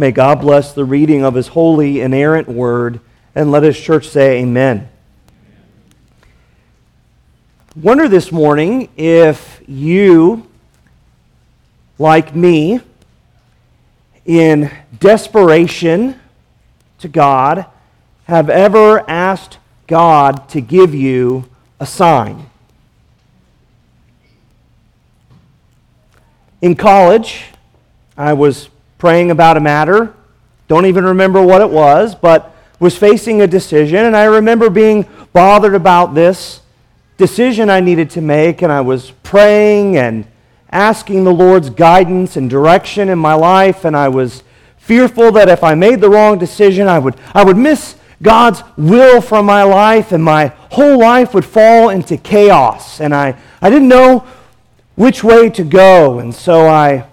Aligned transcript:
May 0.00 0.12
God 0.12 0.40
bless 0.40 0.72
the 0.72 0.86
reading 0.86 1.24
of 1.24 1.34
his 1.34 1.48
holy, 1.48 2.00
inerrant 2.00 2.48
word, 2.48 3.00
and 3.34 3.50
let 3.50 3.64
his 3.64 3.78
church 3.78 4.08
say 4.08 4.40
amen. 4.40 4.88
Wonder 7.76 8.08
this 8.08 8.32
morning 8.32 8.88
if 8.96 9.60
you, 9.68 10.48
like 11.98 12.34
me, 12.34 12.80
in 14.24 14.70
desperation 14.98 16.18
to 17.00 17.06
God, 17.06 17.66
have 18.24 18.48
ever 18.48 19.04
asked 19.06 19.58
God 19.86 20.48
to 20.48 20.62
give 20.62 20.94
you 20.94 21.44
a 21.78 21.84
sign. 21.84 22.48
In 26.62 26.74
college, 26.74 27.48
I 28.16 28.32
was 28.32 28.69
praying 29.00 29.32
about 29.32 29.56
a 29.56 29.60
matter, 29.60 30.14
don't 30.68 30.86
even 30.86 31.04
remember 31.04 31.42
what 31.42 31.60
it 31.60 31.70
was, 31.70 32.14
but 32.14 32.54
was 32.78 32.96
facing 32.96 33.42
a 33.42 33.46
decision, 33.46 34.04
and 34.04 34.16
I 34.16 34.24
remember 34.24 34.70
being 34.70 35.06
bothered 35.32 35.74
about 35.74 36.14
this 36.14 36.60
decision 37.18 37.68
I 37.68 37.80
needed 37.80 38.10
to 38.10 38.20
make, 38.20 38.62
and 38.62 38.70
I 38.70 38.80
was 38.80 39.10
praying 39.22 39.96
and 39.96 40.26
asking 40.70 41.24
the 41.24 41.32
Lord's 41.32 41.68
guidance 41.68 42.36
and 42.36 42.48
direction 42.48 43.08
in 43.08 43.18
my 43.18 43.34
life, 43.34 43.84
and 43.84 43.96
I 43.96 44.08
was 44.08 44.42
fearful 44.78 45.32
that 45.32 45.48
if 45.48 45.64
I 45.64 45.74
made 45.74 46.00
the 46.00 46.08
wrong 46.08 46.38
decision, 46.38 46.86
I 46.86 46.98
would, 46.98 47.16
I 47.34 47.44
would 47.44 47.56
miss 47.56 47.96
God's 48.22 48.62
will 48.76 49.20
for 49.20 49.42
my 49.42 49.62
life, 49.62 50.12
and 50.12 50.22
my 50.22 50.48
whole 50.70 50.98
life 50.98 51.34
would 51.34 51.44
fall 51.44 51.90
into 51.90 52.16
chaos. 52.16 53.00
And 53.00 53.14
I, 53.14 53.36
I 53.60 53.70
didn't 53.70 53.88
know 53.88 54.26
which 54.94 55.24
way 55.24 55.50
to 55.50 55.64
go, 55.64 56.18
and 56.18 56.34
so 56.34 56.66
I, 56.66 57.04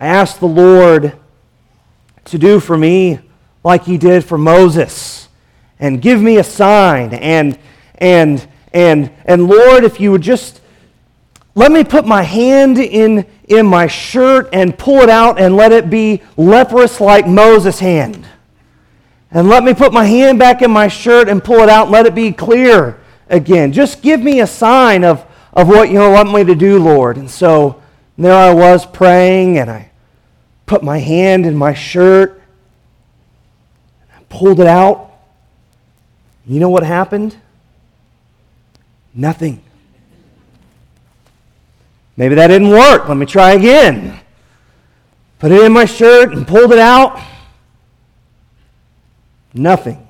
I 0.00 0.06
asked 0.06 0.40
the 0.40 0.46
Lord 0.46 1.16
to 2.26 2.38
do 2.38 2.60
for 2.60 2.76
me 2.76 3.18
like 3.64 3.84
he 3.84 3.98
did 3.98 4.24
for 4.24 4.38
Moses 4.38 5.28
and 5.78 6.00
give 6.00 6.20
me 6.20 6.38
a 6.38 6.44
sign 6.44 7.12
and 7.14 7.58
and 7.98 8.46
and 8.72 9.10
and 9.24 9.46
Lord 9.46 9.84
if 9.84 10.00
you 10.00 10.12
would 10.12 10.22
just 10.22 10.60
let 11.54 11.70
me 11.70 11.84
put 11.84 12.06
my 12.06 12.22
hand 12.22 12.78
in 12.78 13.26
in 13.44 13.66
my 13.66 13.86
shirt 13.86 14.48
and 14.52 14.76
pull 14.76 15.00
it 15.00 15.10
out 15.10 15.38
and 15.38 15.56
let 15.56 15.72
it 15.72 15.90
be 15.90 16.22
leprous 16.36 17.00
like 17.00 17.26
Moses' 17.26 17.78
hand. 17.78 18.26
And 19.30 19.48
let 19.48 19.64
me 19.64 19.74
put 19.74 19.92
my 19.92 20.04
hand 20.04 20.38
back 20.38 20.62
in 20.62 20.70
my 20.70 20.88
shirt 20.88 21.28
and 21.28 21.42
pull 21.42 21.60
it 21.60 21.68
out 21.68 21.84
and 21.84 21.92
let 21.92 22.06
it 22.06 22.14
be 22.14 22.32
clear 22.32 23.00
again. 23.28 23.72
Just 23.72 24.02
give 24.02 24.20
me 24.20 24.40
a 24.40 24.46
sign 24.46 25.04
of, 25.04 25.24
of 25.52 25.68
what 25.68 25.90
you 25.90 25.98
want 25.98 26.32
me 26.32 26.44
to 26.44 26.54
do, 26.54 26.78
Lord. 26.78 27.16
And 27.16 27.30
so 27.30 27.82
there 28.16 28.34
I 28.34 28.52
was 28.52 28.84
praying 28.86 29.58
and 29.58 29.70
I 29.70 29.90
put 30.72 30.82
my 30.82 30.96
hand 30.96 31.44
in 31.44 31.54
my 31.54 31.74
shirt. 31.74 32.40
Pulled 34.30 34.58
it 34.58 34.66
out. 34.66 35.12
You 36.46 36.60
know 36.60 36.70
what 36.70 36.82
happened? 36.82 37.36
Nothing. 39.12 39.62
Maybe 42.16 42.36
that 42.36 42.46
didn't 42.46 42.70
work. 42.70 43.06
Let 43.06 43.18
me 43.18 43.26
try 43.26 43.52
again. 43.52 44.18
Put 45.40 45.52
it 45.52 45.62
in 45.62 45.74
my 45.74 45.84
shirt 45.84 46.32
and 46.32 46.48
pulled 46.48 46.72
it 46.72 46.78
out. 46.78 47.20
Nothing. 49.52 50.08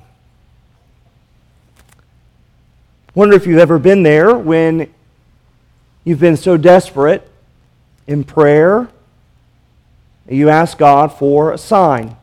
Wonder 3.17 3.35
if 3.35 3.49
you've 3.49 3.59
ever 3.59 3.81
been 3.81 4.05
there 4.05 4.39
when 4.39 4.95
you've 6.05 6.21
been 6.21 6.37
so 6.37 6.57
desperate 6.57 7.29
in 8.07 8.23
prayer 8.23 8.89
you 10.29 10.49
ask 10.49 10.79
God 10.79 11.13
for 11.13 11.53
a 11.53 11.59
sign. 11.59 12.17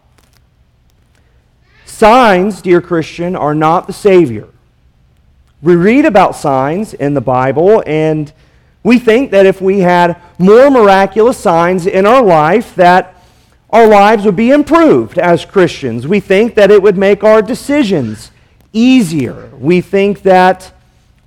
Signs, 1.85 2.61
dear 2.61 2.81
Christian, 2.81 3.35
are 3.35 3.55
not 3.55 3.87
the 3.87 3.93
Savior. 3.93 4.47
We 5.61 5.75
read 5.75 6.05
about 6.05 6.35
signs 6.35 6.93
in 6.93 7.13
the 7.13 7.21
Bible, 7.21 7.83
and 7.85 8.31
we 8.83 8.97
think 8.99 9.31
that 9.31 9.45
if 9.45 9.61
we 9.61 9.79
had 9.79 10.15
more 10.37 10.69
miraculous 10.69 11.37
signs 11.37 11.85
in 11.85 12.05
our 12.05 12.23
life, 12.23 12.73
that 12.75 13.15
our 13.69 13.85
lives 13.85 14.23
would 14.23 14.37
be 14.37 14.51
improved 14.51 15.19
as 15.19 15.43
Christians. 15.43 16.07
We 16.07 16.21
think 16.21 16.55
that 16.55 16.71
it 16.71 16.81
would 16.81 16.97
make 16.97 17.23
our 17.23 17.41
decisions 17.41 18.31
easier. 18.71 19.49
We 19.59 19.81
think 19.81 20.21
that 20.21 20.71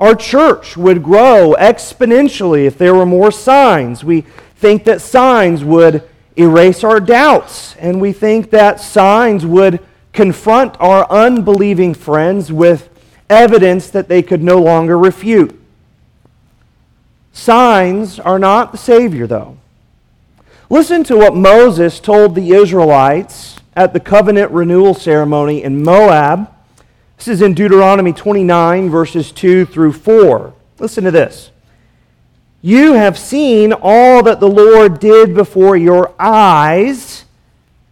our 0.00 0.15
church 0.15 0.77
would 0.77 1.03
grow 1.03 1.55
exponentially 1.59 2.65
if 2.65 2.78
there 2.78 2.94
were 2.94 3.06
more 3.06 3.31
signs. 3.31 4.03
We 4.03 4.22
think 4.56 4.84
that 4.84 5.00
signs 5.00 5.62
would 5.62 6.09
erase 6.37 6.84
our 6.84 7.00
doubts. 7.00 7.76
And 7.76 8.00
we 8.00 8.12
think 8.12 8.50
that 8.50 8.81
signs 8.81 9.44
would 9.44 9.81
confront 10.12 10.81
our 10.81 11.10
unbelieving 11.10 11.94
friends 11.94 12.53
with 12.53 12.88
evidence 13.31 13.88
that 13.91 14.09
they 14.09 14.22
could 14.22 14.43
no 14.43 14.59
longer 14.59 14.98
refute. 14.98 15.59
Signs 17.32 18.20
are 18.20 18.38
not 18.38 18.72
the 18.72 18.78
Savior, 18.78 19.26
though. 19.26 19.56
Listen 20.69 21.04
to 21.04 21.16
what 21.16 21.34
Moses 21.34 22.00
told 22.00 22.34
the 22.34 22.50
Israelites 22.50 23.59
at 23.75 23.93
the 23.93 24.00
covenant 24.00 24.50
renewal 24.50 24.94
ceremony 24.94 25.62
in 25.62 25.82
Moab. 25.82 26.50
This 27.16 27.28
is 27.28 27.43
in 27.43 27.54
Deuteronomy 27.54 28.12
29, 28.12 28.91
verses 28.91 29.32
2 29.32 29.64
through 29.66 29.93
4. 29.93 30.53
Listen 30.78 31.04
to 31.04 31.10
this. 31.10 31.51
You 32.65 32.93
have 32.93 33.19
seen 33.19 33.73
all 33.73 34.23
that 34.23 34.39
the 34.39 34.49
Lord 34.49 35.00
did 35.00 35.34
before 35.34 35.77
your 35.77 36.15
eyes 36.17 37.25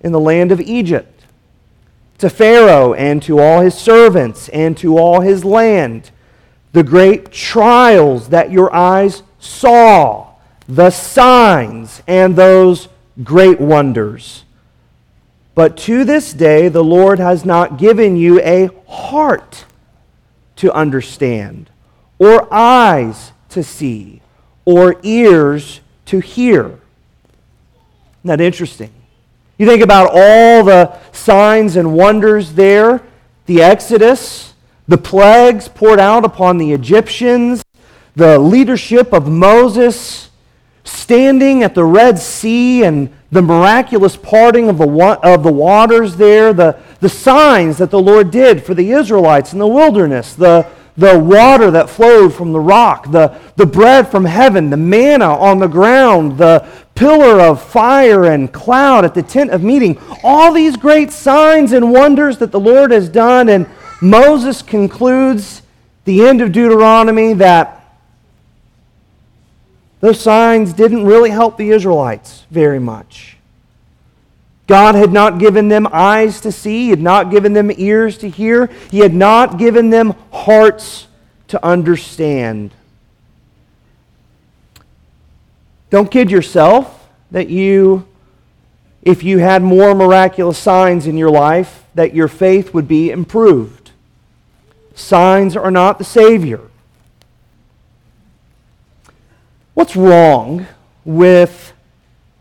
in 0.01 0.13
the 0.13 0.21
land 0.21 0.53
of 0.53 0.61
Egypt, 0.61 1.25
to 2.19 2.31
Pharaoh 2.31 2.95
and 2.95 3.21
to 3.25 3.41
all 3.41 3.63
his 3.63 3.75
servants 3.75 4.49
and 4.51 4.77
to 4.79 4.97
all 4.97 5.23
his 5.23 5.45
land, 5.45 6.13
the 6.73 6.85
great 6.85 7.33
trials 7.33 8.29
that 8.29 8.53
your 8.53 8.73
eyes 8.73 9.25
saw, 9.41 10.29
the 10.69 10.91
signs 10.91 12.01
and 12.07 12.37
those 12.37 12.89
great 13.25 13.61
wonders. 13.61 14.45
But 15.57 15.77
to 15.79 16.05
this 16.05 16.33
day, 16.33 16.69
the 16.69 16.85
Lord 16.85 17.19
has 17.19 17.45
not 17.45 17.77
given 17.77 18.17
you 18.17 18.41
a 18.41 18.71
heart 18.87 19.65
to 20.57 20.73
understand, 20.73 21.71
or 22.21 22.47
eyes 22.55 23.33
to 23.49 23.65
see 23.65 24.23
or 24.71 25.01
ears 25.03 25.81
to 26.07 26.21
hear. 26.21 26.67
Isn't 26.67 26.79
that 28.25 28.41
interesting? 28.41 28.93
You 29.59 29.67
think 29.67 29.83
about 29.83 30.11
all 30.13 30.65
the 30.65 30.97
signs 31.13 31.77
and 31.77 31.95
wonders 31.95 32.53
there 32.53 33.03
the 33.47 33.63
Exodus, 33.63 34.55
the 34.87 34.97
plagues 34.97 35.67
poured 35.67 35.99
out 35.99 36.25
upon 36.25 36.57
the 36.57 36.73
Egyptians, 36.73 37.65
the 38.15 38.39
leadership 38.39 39.13
of 39.13 39.29
Moses 39.29 40.31
standing 40.85 41.65
at 41.65 41.75
the 41.75 41.85
Red 41.85 42.21
Sea 42.21 42.85
and 42.85 43.13
the 43.33 43.43
miraculous 43.43 44.17
parting 44.17 44.69
of 44.69 44.79
the, 44.79 44.89
of 45.25 45.43
the 45.43 45.53
waters 45.53 46.15
there, 46.15 46.53
the, 46.53 46.79
the 47.01 47.09
signs 47.09 47.79
that 47.79 47.91
the 47.91 48.01
Lord 48.01 48.31
did 48.31 48.65
for 48.65 48.75
the 48.75 48.93
Israelites 48.93 49.53
in 49.53 49.59
the 49.59 49.67
wilderness, 49.67 50.35
the, 50.35 50.69
the 51.01 51.19
water 51.19 51.71
that 51.71 51.89
flowed 51.89 52.35
from 52.35 52.53
the 52.53 52.61
rock, 52.61 53.11
the, 53.11 53.35
the 53.57 53.65
bread 53.65 54.09
from 54.09 54.27
heaven, 54.27 54.69
the 54.69 54.77
manna 54.77 55.35
on 55.35 55.59
the 55.59 55.67
ground, 55.67 56.37
the 56.37 56.67
pillar 56.95 57.41
of 57.41 57.63
fire 57.63 58.27
and 58.27 58.53
cloud 58.53 59.05
at 59.07 59.15
the 59.15 59.23
tent 59.23 59.51
of 59.51 59.63
meeting. 59.63 59.99
All 60.23 60.53
these 60.53 60.77
great 60.77 61.11
signs 61.11 61.73
and 61.73 61.91
wonders 61.91 62.37
that 62.39 62.53
the 62.53 62.61
Lord 62.61 62.91
has 62.91 63.09
done. 63.09 63.49
And 63.49 63.67
Moses 64.03 64.61
concludes 64.61 65.63
the 66.05 66.27
end 66.27 66.43
of 66.43 66.53
Deuteronomy 66.53 67.33
that 67.35 67.99
those 70.01 70.21
signs 70.21 70.75
didn't 70.75 71.07
really 71.07 71.31
help 71.31 71.57
the 71.57 71.71
Israelites 71.71 72.45
very 72.51 72.79
much. 72.79 73.39
God 74.71 74.95
had 74.95 75.13
not 75.13 75.41
given 75.41 75.67
them 75.69 75.89
eyes 75.91 76.41
to 76.43 76.53
see, 76.53 76.85
He 76.85 76.91
had 76.91 77.01
not 77.01 77.33
given 77.33 77.55
them 77.55 77.73
ears 77.77 78.17
to 78.19 78.31
hear, 78.31 78.71
He 78.89 79.01
had 79.01 79.13
not 79.13 79.59
given 79.59 79.91
them 79.91 80.15
hearts 80.33 81.09
to 81.49 81.67
understand. 81.67 82.71
Don't 85.91 86.09
kid 86.09 86.31
yourself 86.31 87.09
that 87.33 87.49
you, 87.49 88.07
if 89.03 89.25
you 89.25 89.39
had 89.39 89.61
more 89.61 89.93
miraculous 89.93 90.57
signs 90.57 91.09
in 91.09 91.17
your 91.17 91.31
life, 91.31 91.83
that 91.97 92.15
your 92.15 92.29
faith 92.29 92.73
would 92.73 92.87
be 92.87 93.11
improved. 93.11 93.91
Signs 94.95 95.57
are 95.57 95.73
not 95.73 95.99
the 95.99 96.05
Savior. 96.05 96.61
What's 99.75 99.97
wrong 99.97 100.69
with 101.05 101.73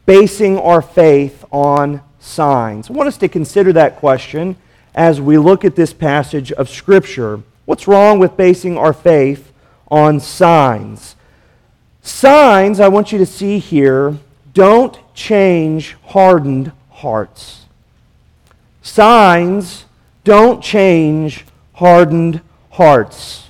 basing 0.05 0.59
our 0.59 0.83
faith 0.83 1.43
on 1.51 2.03
signs? 2.19 2.89
I 2.89 2.93
want 2.93 3.07
us 3.07 3.17
to 3.17 3.27
consider 3.27 3.73
that 3.73 3.97
question 3.97 4.55
as 4.93 5.21
we 5.21 5.37
look 5.37 5.63
at 5.63 5.75
this 5.75 5.93
passage 5.93 6.51
of 6.51 6.69
Scripture. 6.69 7.41
What's 7.65 7.87
wrong 7.87 8.19
with 8.19 8.37
basing 8.37 8.77
our 8.77 8.93
faith 8.93 9.51
on 9.89 10.19
signs? 10.19 11.15
Signs, 12.01 12.79
I 12.79 12.87
want 12.87 13.11
you 13.11 13.17
to 13.19 13.25
see 13.25 13.59
here, 13.59 14.17
don't 14.53 14.97
change 15.13 15.95
hardened 16.05 16.71
hearts. 16.89 17.65
Signs 18.81 19.85
don't 20.23 20.63
change 20.63 21.45
hardened 21.73 22.41
hearts. 22.71 23.49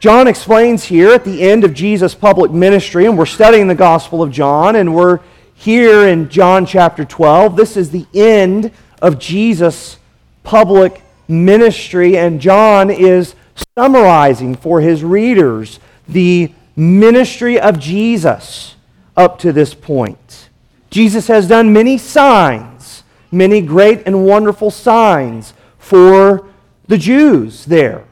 John 0.00 0.26
explains 0.26 0.84
here 0.84 1.10
at 1.10 1.24
the 1.24 1.42
end 1.42 1.62
of 1.62 1.74
Jesus' 1.74 2.14
public 2.14 2.50
ministry, 2.50 3.06
and 3.06 3.16
we're 3.16 3.26
studying 3.26 3.68
the 3.68 3.74
Gospel 3.74 4.20
of 4.20 4.32
John, 4.32 4.74
and 4.74 4.94
we're 4.94 5.20
here 5.54 6.06
in 6.08 6.28
John 6.28 6.66
chapter 6.66 7.04
12. 7.04 7.56
This 7.56 7.76
is 7.76 7.90
the 7.90 8.06
end 8.14 8.72
of 9.00 9.18
Jesus' 9.18 9.98
public 10.42 11.02
ministry, 11.28 12.16
and 12.16 12.40
John 12.40 12.90
is 12.90 13.34
summarizing 13.76 14.54
for 14.54 14.80
his 14.80 15.04
readers 15.04 15.80
the 16.08 16.52
ministry 16.76 17.60
of 17.60 17.78
Jesus 17.78 18.76
up 19.16 19.38
to 19.40 19.52
this 19.52 19.74
point. 19.74 20.48
Jesus 20.90 21.28
has 21.28 21.48
done 21.48 21.72
many 21.72 21.96
signs, 21.98 23.02
many 23.30 23.60
great 23.60 24.02
and 24.06 24.26
wonderful 24.26 24.70
signs 24.70 25.54
for 25.78 26.46
the 26.86 26.98
Jews 26.98 27.64
there. 27.64 28.04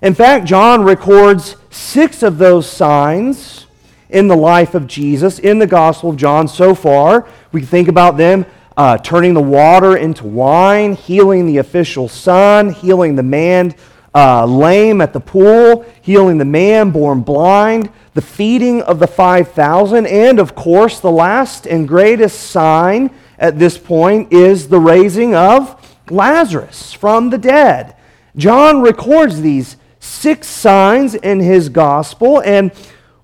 In 0.00 0.14
fact, 0.14 0.46
John 0.46 0.82
records 0.82 1.56
six 1.70 2.22
of 2.22 2.38
those 2.38 2.68
signs 2.68 3.66
in 4.12 4.28
the 4.28 4.36
life 4.36 4.74
of 4.74 4.86
Jesus 4.86 5.38
in 5.38 5.58
the 5.58 5.66
Gospel 5.66 6.10
of 6.10 6.16
John 6.16 6.46
so 6.46 6.74
far. 6.74 7.26
We 7.50 7.62
think 7.62 7.88
about 7.88 8.16
them 8.16 8.46
uh, 8.76 8.98
turning 8.98 9.34
the 9.34 9.42
water 9.42 9.96
into 9.96 10.26
wine, 10.26 10.94
healing 10.94 11.46
the 11.46 11.58
official 11.58 12.08
son, 12.08 12.70
healing 12.70 13.16
the 13.16 13.22
man 13.22 13.74
uh, 14.14 14.44
lame 14.44 15.00
at 15.00 15.12
the 15.12 15.20
pool, 15.20 15.84
healing 16.02 16.38
the 16.38 16.44
man 16.44 16.90
born 16.90 17.22
blind, 17.22 17.90
the 18.14 18.22
feeding 18.22 18.82
of 18.82 18.98
the 18.98 19.06
5,000, 19.06 20.06
and 20.06 20.38
of 20.38 20.54
course, 20.54 21.00
the 21.00 21.10
last 21.10 21.66
and 21.66 21.88
greatest 21.88 22.50
sign 22.50 23.10
at 23.38 23.58
this 23.58 23.78
point 23.78 24.32
is 24.32 24.68
the 24.68 24.78
raising 24.78 25.34
of 25.34 25.98
Lazarus 26.10 26.92
from 26.92 27.30
the 27.30 27.38
dead. 27.38 27.96
John 28.36 28.82
records 28.82 29.40
these 29.40 29.76
six 29.98 30.46
signs 30.46 31.14
in 31.14 31.40
his 31.40 31.68
gospel, 31.68 32.42
and 32.42 32.70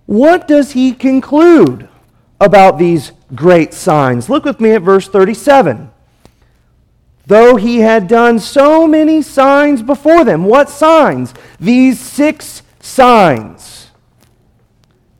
what 0.08 0.49
does 0.49 0.72
he 0.72 0.93
conclude 0.93 1.88
about 2.40 2.78
these 2.78 3.12
great 3.34 3.75
signs? 3.75 4.28
Look 4.28 4.44
with 4.44 4.58
me 4.58 4.72
at 4.72 4.82
verse 4.82 5.06
37 5.06 5.90
though 7.28 7.56
he 7.56 7.81
had 7.81 8.08
done 8.08 8.38
so 8.38 8.88
many 8.88 9.20
signs 9.20 9.82
before 9.82 10.25
them. 10.25 10.44
What 10.44 10.70
signs? 10.70 11.34
These 11.60 12.00
six 12.00 12.62
signs. 12.81 13.90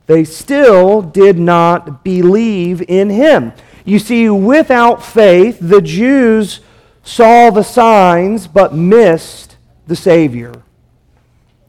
They 0.07 0.23
still 0.23 1.03
did 1.03 1.37
not 1.37 2.03
believe 2.03 2.81
in 2.89 3.11
him. 3.11 3.53
You 3.85 3.99
see, 3.99 4.27
without 4.27 5.05
faith, 5.05 5.59
the 5.61 5.81
Jews 5.81 6.61
saw 7.03 7.51
the 7.51 7.63
signs 7.63 8.47
but 8.47 8.73
missed 8.73 9.55
the 9.85 9.95
Savior. 9.95 10.63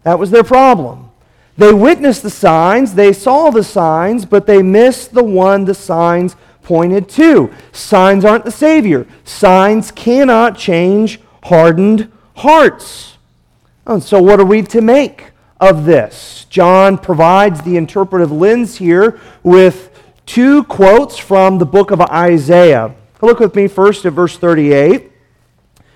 That 0.05 0.19
was 0.19 0.31
their 0.31 0.43
problem. 0.43 1.10
They 1.57 1.73
witnessed 1.73 2.23
the 2.23 2.31
signs, 2.31 2.95
they 2.95 3.13
saw 3.13 3.51
the 3.51 3.65
signs, 3.65 4.25
but 4.25 4.47
they 4.47 4.63
missed 4.63 5.13
the 5.13 5.25
one 5.25 5.65
the 5.65 5.75
signs 5.75 6.37
pointed 6.63 7.09
to. 7.09 7.53
Signs 7.73 8.25
aren't 8.25 8.45
the 8.45 8.51
Savior. 8.51 9.07
Signs 9.25 9.91
cannot 9.91 10.57
change 10.57 11.21
hardened 11.45 12.11
hearts. 12.37 13.19
And 13.87 14.03
so, 14.03 14.23
what 14.23 14.41
are 14.41 14.47
we 14.47 14.63
to 14.63 14.81
make 14.81 15.33
of 15.61 15.85
this? 15.85 16.47
John 16.49 16.97
provides 16.97 17.63
the 17.63 17.77
interpretive 17.77 18.31
lens 18.31 18.77
here 18.77 19.19
with 19.43 19.91
two 20.27 20.65
quotes 20.65 21.19
from 21.19 21.59
the 21.59 21.67
book 21.67 21.91
of 21.91 22.01
Isaiah. 22.01 22.95
Look 23.21 23.41
with 23.41 23.55
me 23.55 23.69
first 23.69 24.05
at 24.07 24.13
verse 24.13 24.39
38. 24.39 25.11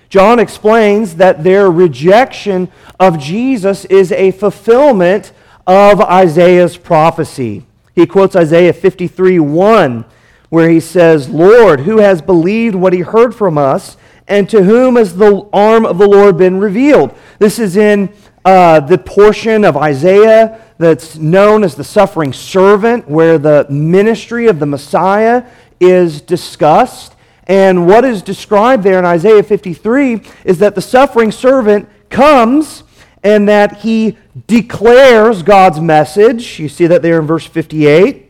John 0.09 0.39
explains 0.39 1.15
that 1.15 1.43
their 1.43 1.71
rejection 1.71 2.71
of 2.99 3.17
Jesus 3.17 3.85
is 3.85 4.11
a 4.11 4.31
fulfillment 4.31 5.31
of 5.67 6.01
Isaiah's 6.01 6.77
prophecy. 6.77 7.65
He 7.93 8.05
quotes 8.05 8.35
Isaiah 8.35 8.73
53 8.73 9.39
1 9.39 10.05
where 10.49 10.69
he 10.69 10.79
says, 10.79 11.29
Lord, 11.29 11.81
who 11.81 11.97
has 11.97 12.21
believed 12.21 12.75
what 12.75 12.93
he 12.93 13.01
heard 13.01 13.35
from 13.35 13.57
us, 13.57 13.97
and 14.27 14.49
to 14.49 14.63
whom 14.63 14.95
has 14.95 15.15
the 15.17 15.47
arm 15.51 15.85
of 15.85 15.97
the 15.97 16.07
Lord 16.07 16.37
been 16.37 16.59
revealed? 16.59 17.15
This 17.39 17.59
is 17.59 17.77
in 17.77 18.13
uh, 18.43 18.79
the 18.79 18.97
portion 18.97 19.65
of 19.65 19.75
Isaiah 19.75 20.61
that's 20.77 21.15
known 21.15 21.63
as 21.63 21.75
the 21.75 21.83
suffering 21.83 22.31
servant, 22.31 23.07
where 23.07 23.37
the 23.37 23.65
ministry 23.69 24.47
of 24.47 24.59
the 24.59 24.65
Messiah 24.65 25.45
is 25.79 26.21
discussed. 26.21 27.15
And 27.47 27.85
what 27.85 28.05
is 28.05 28.21
described 28.21 28.83
there 28.83 28.97
in 28.97 29.05
Isaiah 29.05 29.43
53 29.43 30.21
is 30.45 30.59
that 30.59 30.75
the 30.75 30.81
suffering 30.81 31.31
servant 31.31 31.89
comes 32.09 32.83
and 33.23 33.49
that 33.49 33.77
he 33.77 34.17
declares 34.47 35.43
God's 35.43 35.79
message. 35.79 36.59
You 36.59 36.69
see 36.69 36.87
that 36.87 37.01
there 37.01 37.19
in 37.19 37.25
verse 37.25 37.45
58 37.45 38.23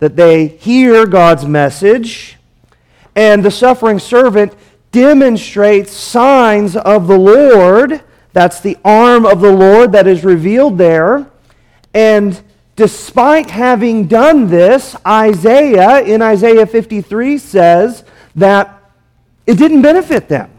that 0.00 0.16
they 0.16 0.48
hear 0.48 1.06
God's 1.06 1.46
message, 1.46 2.36
and 3.14 3.44
the 3.44 3.50
suffering 3.50 3.98
servant 3.98 4.52
demonstrates 4.92 5.92
signs 5.92 6.76
of 6.76 7.06
the 7.06 7.18
Lord. 7.18 8.02
That's 8.32 8.60
the 8.60 8.76
arm 8.84 9.24
of 9.24 9.40
the 9.40 9.52
Lord 9.52 9.92
that 9.92 10.06
is 10.06 10.24
revealed 10.24 10.78
there. 10.78 11.30
And 11.94 12.40
despite 12.76 13.50
having 13.50 14.06
done 14.06 14.48
this, 14.48 14.96
Isaiah 15.06 16.00
in 16.00 16.20
Isaiah 16.20 16.66
53 16.66 17.38
says 17.38 18.04
that 18.34 18.82
it 19.46 19.56
didn't 19.56 19.82
benefit 19.82 20.28
them. 20.28 20.50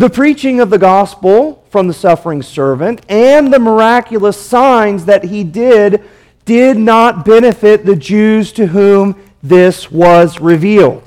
The 0.00 0.08
preaching 0.08 0.60
of 0.60 0.70
the 0.70 0.78
gospel 0.78 1.62
from 1.68 1.86
the 1.86 1.92
suffering 1.92 2.40
servant 2.40 3.02
and 3.10 3.52
the 3.52 3.58
miraculous 3.58 4.40
signs 4.40 5.04
that 5.04 5.24
he 5.24 5.44
did 5.44 6.02
did 6.46 6.78
not 6.78 7.26
benefit 7.26 7.84
the 7.84 7.96
Jews 7.96 8.50
to 8.52 8.68
whom 8.68 9.22
this 9.42 9.92
was 9.92 10.40
revealed. 10.40 11.02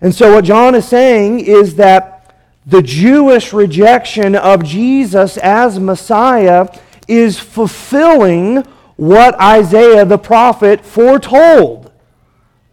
And 0.00 0.14
so, 0.14 0.32
what 0.32 0.44
John 0.44 0.76
is 0.76 0.86
saying 0.86 1.40
is 1.40 1.74
that 1.74 2.36
the 2.66 2.82
Jewish 2.82 3.52
rejection 3.52 4.36
of 4.36 4.62
Jesus 4.62 5.36
as 5.36 5.80
Messiah 5.80 6.68
is 7.08 7.40
fulfilling 7.40 8.58
what 8.94 9.34
Isaiah 9.40 10.04
the 10.04 10.18
prophet 10.18 10.86
foretold 10.86 11.90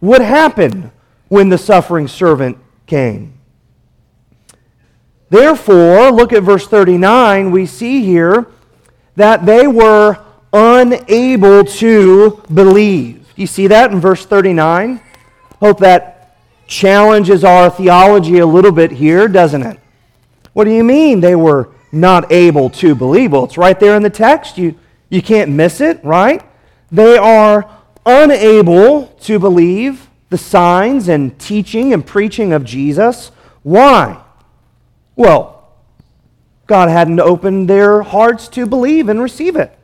would 0.00 0.22
happen 0.22 0.92
when 1.26 1.48
the 1.48 1.58
suffering 1.58 2.06
servant 2.06 2.58
came. 2.86 3.31
Therefore, 5.32 6.10
look 6.10 6.34
at 6.34 6.42
verse 6.42 6.66
39. 6.66 7.52
We 7.52 7.64
see 7.64 8.04
here 8.04 8.48
that 9.16 9.46
they 9.46 9.66
were 9.66 10.18
unable 10.52 11.64
to 11.64 12.42
believe. 12.52 13.32
You 13.34 13.46
see 13.46 13.66
that 13.68 13.92
in 13.92 13.98
verse 13.98 14.26
39? 14.26 15.00
Hope 15.58 15.78
that 15.78 16.36
challenges 16.66 17.44
our 17.44 17.70
theology 17.70 18.40
a 18.40 18.46
little 18.46 18.72
bit 18.72 18.90
here, 18.90 19.26
doesn't 19.26 19.62
it? 19.62 19.80
What 20.52 20.64
do 20.64 20.70
you 20.70 20.84
mean 20.84 21.20
they 21.20 21.34
were 21.34 21.70
not 21.92 22.30
able 22.30 22.68
to 22.68 22.94
believe? 22.94 23.32
Well, 23.32 23.44
it's 23.44 23.56
right 23.56 23.80
there 23.80 23.96
in 23.96 24.02
the 24.02 24.10
text. 24.10 24.58
You, 24.58 24.74
you 25.08 25.22
can't 25.22 25.50
miss 25.50 25.80
it, 25.80 26.04
right? 26.04 26.42
They 26.90 27.16
are 27.16 27.70
unable 28.04 29.06
to 29.22 29.38
believe 29.38 30.10
the 30.28 30.36
signs 30.36 31.08
and 31.08 31.38
teaching 31.38 31.94
and 31.94 32.06
preaching 32.06 32.52
of 32.52 32.64
Jesus. 32.64 33.30
Why? 33.62 34.22
Well, 35.16 35.68
God 36.66 36.88
hadn't 36.88 37.20
opened 37.20 37.68
their 37.68 38.02
hearts 38.02 38.48
to 38.48 38.66
believe 38.66 39.08
and 39.08 39.20
receive 39.20 39.56
it. 39.56 39.76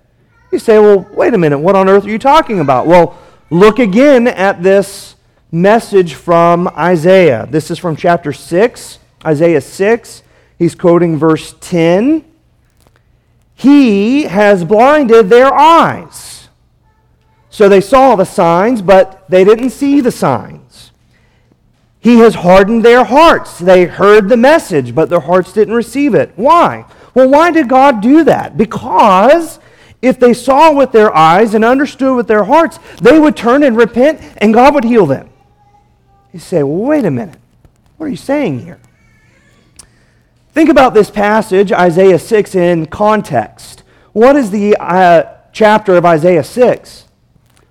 You 0.50 0.58
say, 0.58 0.78
well, 0.78 1.06
wait 1.12 1.34
a 1.34 1.38
minute, 1.38 1.58
what 1.58 1.76
on 1.76 1.88
earth 1.88 2.06
are 2.06 2.10
you 2.10 2.18
talking 2.18 2.60
about? 2.60 2.86
Well, 2.86 3.18
look 3.50 3.78
again 3.78 4.26
at 4.26 4.62
this 4.62 5.16
message 5.52 6.14
from 6.14 6.68
Isaiah. 6.68 7.46
This 7.50 7.70
is 7.70 7.78
from 7.78 7.96
chapter 7.96 8.32
6, 8.32 8.98
Isaiah 9.24 9.60
6. 9.60 10.22
He's 10.58 10.74
quoting 10.74 11.18
verse 11.18 11.54
10. 11.60 12.24
He 13.54 14.22
has 14.22 14.64
blinded 14.64 15.28
their 15.28 15.52
eyes. 15.52 16.48
So 17.50 17.68
they 17.68 17.80
saw 17.80 18.14
the 18.16 18.24
signs, 18.24 18.82
but 18.82 19.28
they 19.28 19.44
didn't 19.44 19.70
see 19.70 20.00
the 20.00 20.12
signs. 20.12 20.67
He 22.00 22.18
has 22.18 22.36
hardened 22.36 22.84
their 22.84 23.04
hearts. 23.04 23.58
They 23.58 23.86
heard 23.86 24.28
the 24.28 24.36
message, 24.36 24.94
but 24.94 25.08
their 25.08 25.20
hearts 25.20 25.52
didn't 25.52 25.74
receive 25.74 26.14
it. 26.14 26.32
Why? 26.36 26.84
Well, 27.14 27.28
why 27.28 27.50
did 27.50 27.68
God 27.68 28.00
do 28.00 28.24
that? 28.24 28.56
Because 28.56 29.58
if 30.00 30.20
they 30.20 30.32
saw 30.32 30.72
with 30.72 30.92
their 30.92 31.14
eyes 31.14 31.54
and 31.54 31.64
understood 31.64 32.16
with 32.16 32.28
their 32.28 32.44
hearts, 32.44 32.78
they 33.00 33.18
would 33.18 33.36
turn 33.36 33.62
and 33.62 33.76
repent 33.76 34.20
and 34.36 34.54
God 34.54 34.74
would 34.74 34.84
heal 34.84 35.06
them. 35.06 35.28
You 36.32 36.38
say, 36.38 36.62
well, 36.62 36.88
wait 36.88 37.04
a 37.04 37.10
minute. 37.10 37.38
What 37.96 38.06
are 38.06 38.10
you 38.10 38.16
saying 38.16 38.60
here? 38.60 38.78
Think 40.52 40.70
about 40.70 40.94
this 40.94 41.10
passage, 41.10 41.72
Isaiah 41.72 42.18
6, 42.18 42.54
in 42.54 42.86
context. 42.86 43.82
What 44.12 44.36
is 44.36 44.50
the 44.50 44.76
uh, 44.76 45.34
chapter 45.52 45.96
of 45.96 46.04
Isaiah 46.04 46.44
6? 46.44 47.04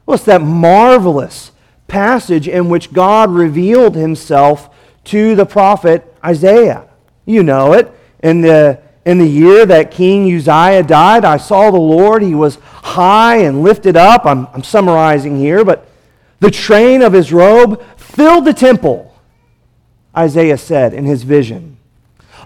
Well, 0.05 0.15
it's 0.15 0.25
that 0.25 0.41
marvelous 0.41 1.51
passage 1.87 2.47
in 2.47 2.69
which 2.69 2.93
God 2.93 3.29
revealed 3.31 3.95
himself 3.95 4.69
to 5.05 5.35
the 5.35 5.45
prophet 5.45 6.13
Isaiah. 6.23 6.87
You 7.25 7.43
know 7.43 7.73
it. 7.73 7.91
In 8.23 8.41
the, 8.41 8.79
in 9.05 9.19
the 9.19 9.27
year 9.27 9.65
that 9.65 9.91
King 9.91 10.23
Uzziah 10.33 10.83
died, 10.83 11.23
I 11.23 11.37
saw 11.37 11.71
the 11.71 11.77
Lord. 11.77 12.21
He 12.21 12.35
was 12.35 12.55
high 12.55 13.37
and 13.37 13.63
lifted 13.63 13.95
up. 13.95 14.25
I'm, 14.25 14.47
I'm 14.53 14.63
summarizing 14.63 15.37
here, 15.37 15.63
but 15.63 15.87
the 16.39 16.51
train 16.51 17.01
of 17.01 17.13
his 17.13 17.31
robe 17.31 17.83
filled 17.97 18.45
the 18.45 18.53
temple, 18.53 19.13
Isaiah 20.15 20.57
said 20.57 20.93
in 20.93 21.05
his 21.05 21.23
vision. 21.23 21.77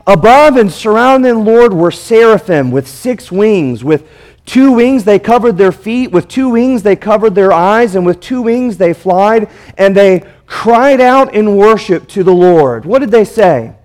Above 0.07 0.57
and 0.57 0.71
surrounding 0.71 1.33
the 1.33 1.39
Lord 1.39 1.74
were 1.74 1.91
seraphim 1.91 2.71
with 2.71 2.88
six 2.88 3.31
wings. 3.31 3.83
With 3.83 4.07
two 4.45 4.71
wings 4.71 5.03
they 5.03 5.19
covered 5.19 5.57
their 5.57 5.71
feet, 5.71 6.12
with 6.12 6.27
two 6.27 6.50
wings 6.50 6.83
they 6.83 6.95
covered 6.95 7.36
their 7.36 7.51
eyes, 7.51 7.95
and 7.95 8.05
with 8.05 8.19
two 8.19 8.41
wings 8.41 8.77
they 8.77 8.93
flied, 8.93 9.50
and 9.77 9.95
they 9.95 10.24
cried 10.45 11.00
out 11.00 11.33
in 11.33 11.55
worship 11.55 12.07
to 12.10 12.24
the 12.24 12.33
Lord. 12.33 12.86
What 12.86 13.00
did 13.00 13.12
they 13.12 13.25
say? 13.25 13.75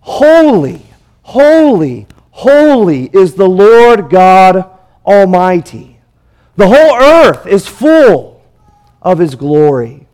Holy, 0.00 0.82
holy, 1.22 2.06
holy 2.30 3.04
is 3.12 3.34
the 3.34 3.48
Lord 3.48 4.10
God 4.10 4.68
Almighty. 5.06 6.00
The 6.56 6.68
whole 6.68 6.96
earth 6.96 7.46
is 7.46 7.66
full 7.66 8.42
of 9.00 9.18
his 9.18 9.34
glory. 9.34 10.06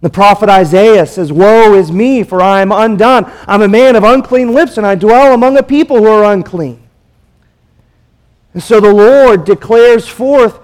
The 0.00 0.10
prophet 0.10 0.50
Isaiah 0.50 1.06
says, 1.06 1.32
Woe 1.32 1.74
is 1.74 1.90
me, 1.90 2.22
for 2.22 2.42
I 2.42 2.60
am 2.60 2.70
undone. 2.70 3.24
I'm 3.48 3.62
a 3.62 3.68
man 3.68 3.96
of 3.96 4.04
unclean 4.04 4.52
lips, 4.52 4.76
and 4.76 4.86
I 4.86 4.96
dwell 4.96 5.32
among 5.32 5.56
a 5.56 5.62
people 5.62 5.96
who 5.96 6.06
are 6.06 6.30
unclean. 6.30 6.83
And 8.54 8.62
so 8.62 8.80
the 8.80 8.94
Lord 8.94 9.44
declares 9.44 10.08
forth, 10.08 10.60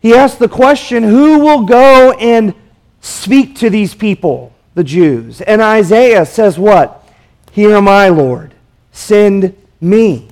He 0.00 0.14
asks 0.14 0.38
the 0.38 0.48
question, 0.48 1.02
Who 1.02 1.40
will 1.40 1.64
go 1.64 2.12
and 2.12 2.54
speak 3.00 3.56
to 3.56 3.70
these 3.70 3.94
people, 3.94 4.52
the 4.74 4.84
Jews? 4.84 5.40
And 5.40 5.60
Isaiah 5.60 6.26
says, 6.26 6.58
What? 6.58 7.08
Here 7.50 7.74
am 7.74 7.88
I, 7.88 8.10
Lord. 8.10 8.54
Send 8.92 9.56
me. 9.80 10.28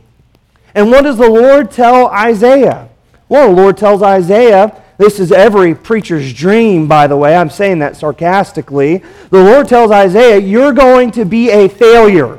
And 0.75 0.91
what 0.91 1.03
does 1.03 1.17
the 1.17 1.29
Lord 1.29 1.71
tell 1.71 2.09
Isaiah? 2.09 2.89
Well, 3.29 3.49
the 3.49 3.61
Lord 3.61 3.77
tells 3.77 4.03
Isaiah, 4.03 4.81
this 4.99 5.21
is 5.21 5.31
every 5.31 5.75
preacher's 5.75 6.33
dream, 6.35 6.89
by 6.89 7.07
the 7.07 7.17
way. 7.17 7.37
I'm 7.37 7.51
saying 7.51 7.79
that 7.79 7.97
sarcastically. 7.97 9.03
The 9.31 9.43
Lord 9.43 9.69
tells 9.69 9.91
Isaiah, 9.91 10.39
You're 10.39 10.73
going 10.73 11.13
to 11.13 11.25
be 11.25 11.51
a 11.51 11.69
failure. 11.69 12.39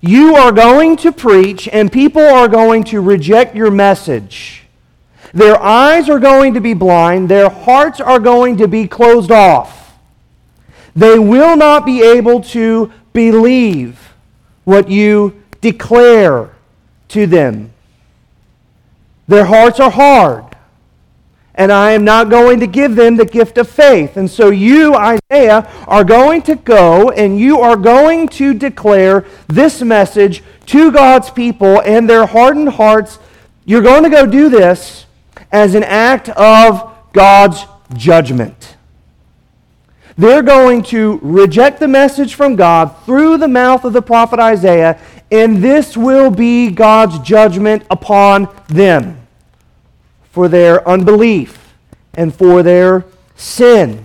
You 0.00 0.34
are 0.34 0.52
going 0.52 0.96
to 0.98 1.12
preach, 1.12 1.68
and 1.68 1.92
people 1.92 2.22
are 2.22 2.48
going 2.48 2.84
to 2.84 3.00
reject 3.00 3.54
your 3.54 3.70
message. 3.70 4.64
Their 5.32 5.60
eyes 5.60 6.08
are 6.08 6.18
going 6.18 6.54
to 6.54 6.60
be 6.60 6.74
blind, 6.74 7.28
their 7.28 7.50
hearts 7.50 8.00
are 8.00 8.18
going 8.18 8.56
to 8.56 8.66
be 8.66 8.88
closed 8.88 9.30
off. 9.30 9.98
They 10.96 11.18
will 11.18 11.56
not 11.56 11.86
be 11.86 12.02
able 12.02 12.40
to 12.40 12.92
believe 13.12 14.14
what 14.64 14.90
you 14.90 15.42
declare 15.60 16.50
to 17.08 17.26
them. 17.26 17.72
Their 19.28 19.44
hearts 19.44 19.78
are 19.78 19.90
hard. 19.90 20.49
And 21.54 21.72
I 21.72 21.92
am 21.92 22.04
not 22.04 22.30
going 22.30 22.60
to 22.60 22.66
give 22.66 22.94
them 22.94 23.16
the 23.16 23.24
gift 23.24 23.58
of 23.58 23.68
faith. 23.68 24.16
And 24.16 24.30
so 24.30 24.50
you, 24.50 24.94
Isaiah, 24.94 25.68
are 25.86 26.04
going 26.04 26.42
to 26.42 26.54
go 26.54 27.10
and 27.10 27.38
you 27.38 27.60
are 27.60 27.76
going 27.76 28.28
to 28.28 28.54
declare 28.54 29.24
this 29.48 29.82
message 29.82 30.42
to 30.66 30.92
God's 30.92 31.30
people 31.30 31.80
and 31.82 32.08
their 32.08 32.26
hardened 32.26 32.70
hearts. 32.70 33.18
You're 33.64 33.82
going 33.82 34.04
to 34.04 34.10
go 34.10 34.26
do 34.26 34.48
this 34.48 35.06
as 35.50 35.74
an 35.74 35.82
act 35.82 36.28
of 36.30 36.96
God's 37.12 37.64
judgment. 37.94 38.76
They're 40.16 40.42
going 40.42 40.82
to 40.84 41.18
reject 41.22 41.80
the 41.80 41.88
message 41.88 42.34
from 42.34 42.54
God 42.54 42.94
through 43.04 43.38
the 43.38 43.48
mouth 43.48 43.84
of 43.84 43.92
the 43.92 44.02
prophet 44.02 44.38
Isaiah, 44.38 45.00
and 45.32 45.58
this 45.58 45.96
will 45.96 46.30
be 46.30 46.70
God's 46.70 47.18
judgment 47.20 47.84
upon 47.90 48.48
them 48.68 49.19
for 50.40 50.48
their 50.48 50.88
unbelief 50.88 51.74
and 52.14 52.34
for 52.34 52.62
their 52.62 53.04
sin. 53.36 54.02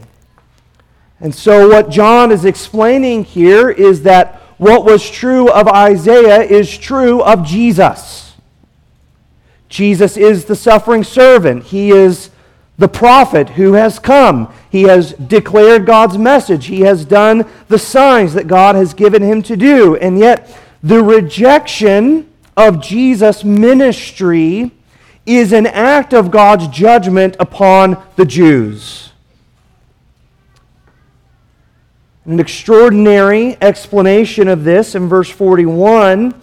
And 1.22 1.34
so, 1.34 1.70
what 1.70 1.90
John 1.90 2.30
is 2.30 2.44
explaining 2.44 3.24
here 3.24 3.70
is 3.70 4.04
that 4.04 4.42
what 4.58 4.84
was 4.84 5.10
true 5.10 5.50
of 5.50 5.66
Isaiah 5.70 6.42
is 6.42 6.78
true 6.78 7.24
of 7.24 7.46
Jesus. 7.46 8.34
Jesus 9.70 10.18
is 10.18 10.44
the 10.44 10.58
suffering 10.58 11.06
servant. 11.06 11.64
He 11.64 11.92
is 11.92 12.32
the 12.78 12.90
prophet 12.90 13.52
who 13.52 13.72
has 13.72 13.98
come. 13.98 14.54
He 14.70 14.82
has 14.82 15.14
declared 15.14 15.86
God's 15.86 16.18
message. 16.18 16.66
He 16.66 16.82
has 16.82 17.06
done 17.06 17.50
the 17.70 17.80
signs 17.80 18.34
that 18.34 18.48
God 18.48 18.76
has 18.76 18.94
given 18.94 19.24
him 19.24 19.42
to 19.44 19.56
do. 19.56 19.96
And 19.96 20.20
yet, 20.20 20.54
the 20.84 21.02
rejection 21.02 22.30
of 22.58 22.82
Jesus' 22.82 23.46
ministry 23.46 24.72
is 25.26 25.54
an 25.54 25.66
act 25.66 26.14
of 26.14 26.32
God's 26.32 26.68
judgment 26.68 27.36
upon 27.40 28.02
the 28.16 28.26
Jews. 28.26 29.12
An 32.26 32.40
extraordinary 32.40 33.58
explanation 33.62 34.48
of 34.48 34.64
this 34.64 34.96
in 34.96 35.08
verse 35.08 35.30
41. 35.30 36.34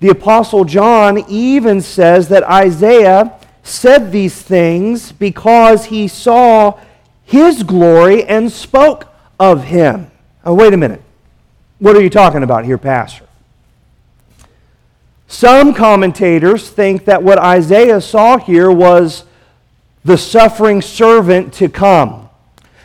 The 0.00 0.08
Apostle 0.08 0.64
John 0.64 1.24
even 1.28 1.80
says 1.80 2.28
that 2.28 2.42
Isaiah 2.44 3.38
said 3.62 4.12
these 4.12 4.40
things 4.40 5.12
because 5.12 5.86
he 5.86 6.08
saw 6.08 6.78
his 7.24 7.62
glory 7.62 8.24
and 8.24 8.50
spoke 8.50 9.06
of 9.38 9.64
him. 9.64 10.10
Oh, 10.44 10.54
wait 10.54 10.72
a 10.72 10.76
minute. 10.76 11.02
What 11.78 11.96
are 11.96 12.02
you 12.02 12.10
talking 12.10 12.42
about 12.42 12.64
here, 12.64 12.78
Pastor? 12.78 13.26
Some 15.30 15.74
commentators 15.74 16.68
think 16.70 17.04
that 17.04 17.22
what 17.22 17.38
Isaiah 17.38 18.00
saw 18.00 18.36
here 18.36 18.68
was 18.68 19.22
the 20.04 20.18
suffering 20.18 20.82
servant 20.82 21.54
to 21.54 21.68
come. 21.68 22.28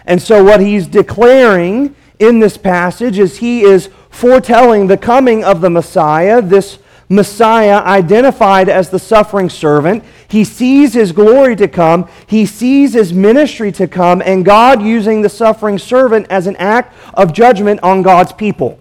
And 0.05 0.21
so, 0.21 0.43
what 0.43 0.61
he's 0.61 0.85
declaring 0.85 1.95
in 2.19 2.39
this 2.39 2.55
passage 2.55 3.17
is 3.17 3.39
he 3.39 3.63
is 3.63 3.89
foretelling 4.11 4.85
the 4.85 4.95
coming 4.95 5.43
of 5.43 5.59
the 5.59 5.71
Messiah, 5.71 6.39
this 6.39 6.77
Messiah 7.09 7.79
identified 7.79 8.69
as 8.69 8.91
the 8.91 8.99
suffering 8.99 9.49
servant. 9.49 10.03
He 10.27 10.43
sees 10.43 10.93
his 10.93 11.13
glory 11.13 11.55
to 11.55 11.67
come, 11.67 12.07
he 12.27 12.45
sees 12.45 12.93
his 12.93 13.11
ministry 13.11 13.71
to 13.71 13.87
come, 13.87 14.21
and 14.23 14.45
God 14.45 14.83
using 14.83 15.23
the 15.23 15.29
suffering 15.29 15.79
servant 15.79 16.27
as 16.29 16.45
an 16.45 16.57
act 16.57 16.95
of 17.15 17.33
judgment 17.33 17.79
on 17.81 18.03
God's 18.03 18.33
people 18.33 18.79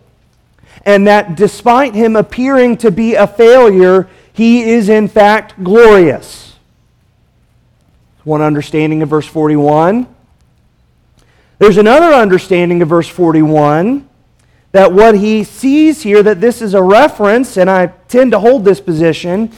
and 0.84 1.06
that 1.06 1.36
despite 1.36 1.94
him 1.94 2.16
appearing 2.16 2.76
to 2.78 2.90
be 2.90 3.14
a 3.14 3.26
failure, 3.26 4.08
he 4.32 4.70
is 4.70 4.88
in 4.88 5.08
fact 5.08 5.62
glorious. 5.62 6.56
One 8.24 8.42
understanding 8.42 9.02
of 9.02 9.08
verse 9.08 9.26
41. 9.26 10.06
There's 11.58 11.76
another 11.76 12.14
understanding 12.14 12.82
of 12.82 12.88
verse 12.88 13.08
41 13.08 14.08
that 14.72 14.92
what 14.92 15.14
he 15.14 15.44
sees 15.44 16.02
here, 16.02 16.22
that 16.22 16.40
this 16.40 16.60
is 16.60 16.74
a 16.74 16.82
reference, 16.82 17.56
and 17.56 17.70
I 17.70 17.86
tend 18.08 18.32
to 18.32 18.40
hold 18.40 18.64
this 18.64 18.80
position, 18.80 19.52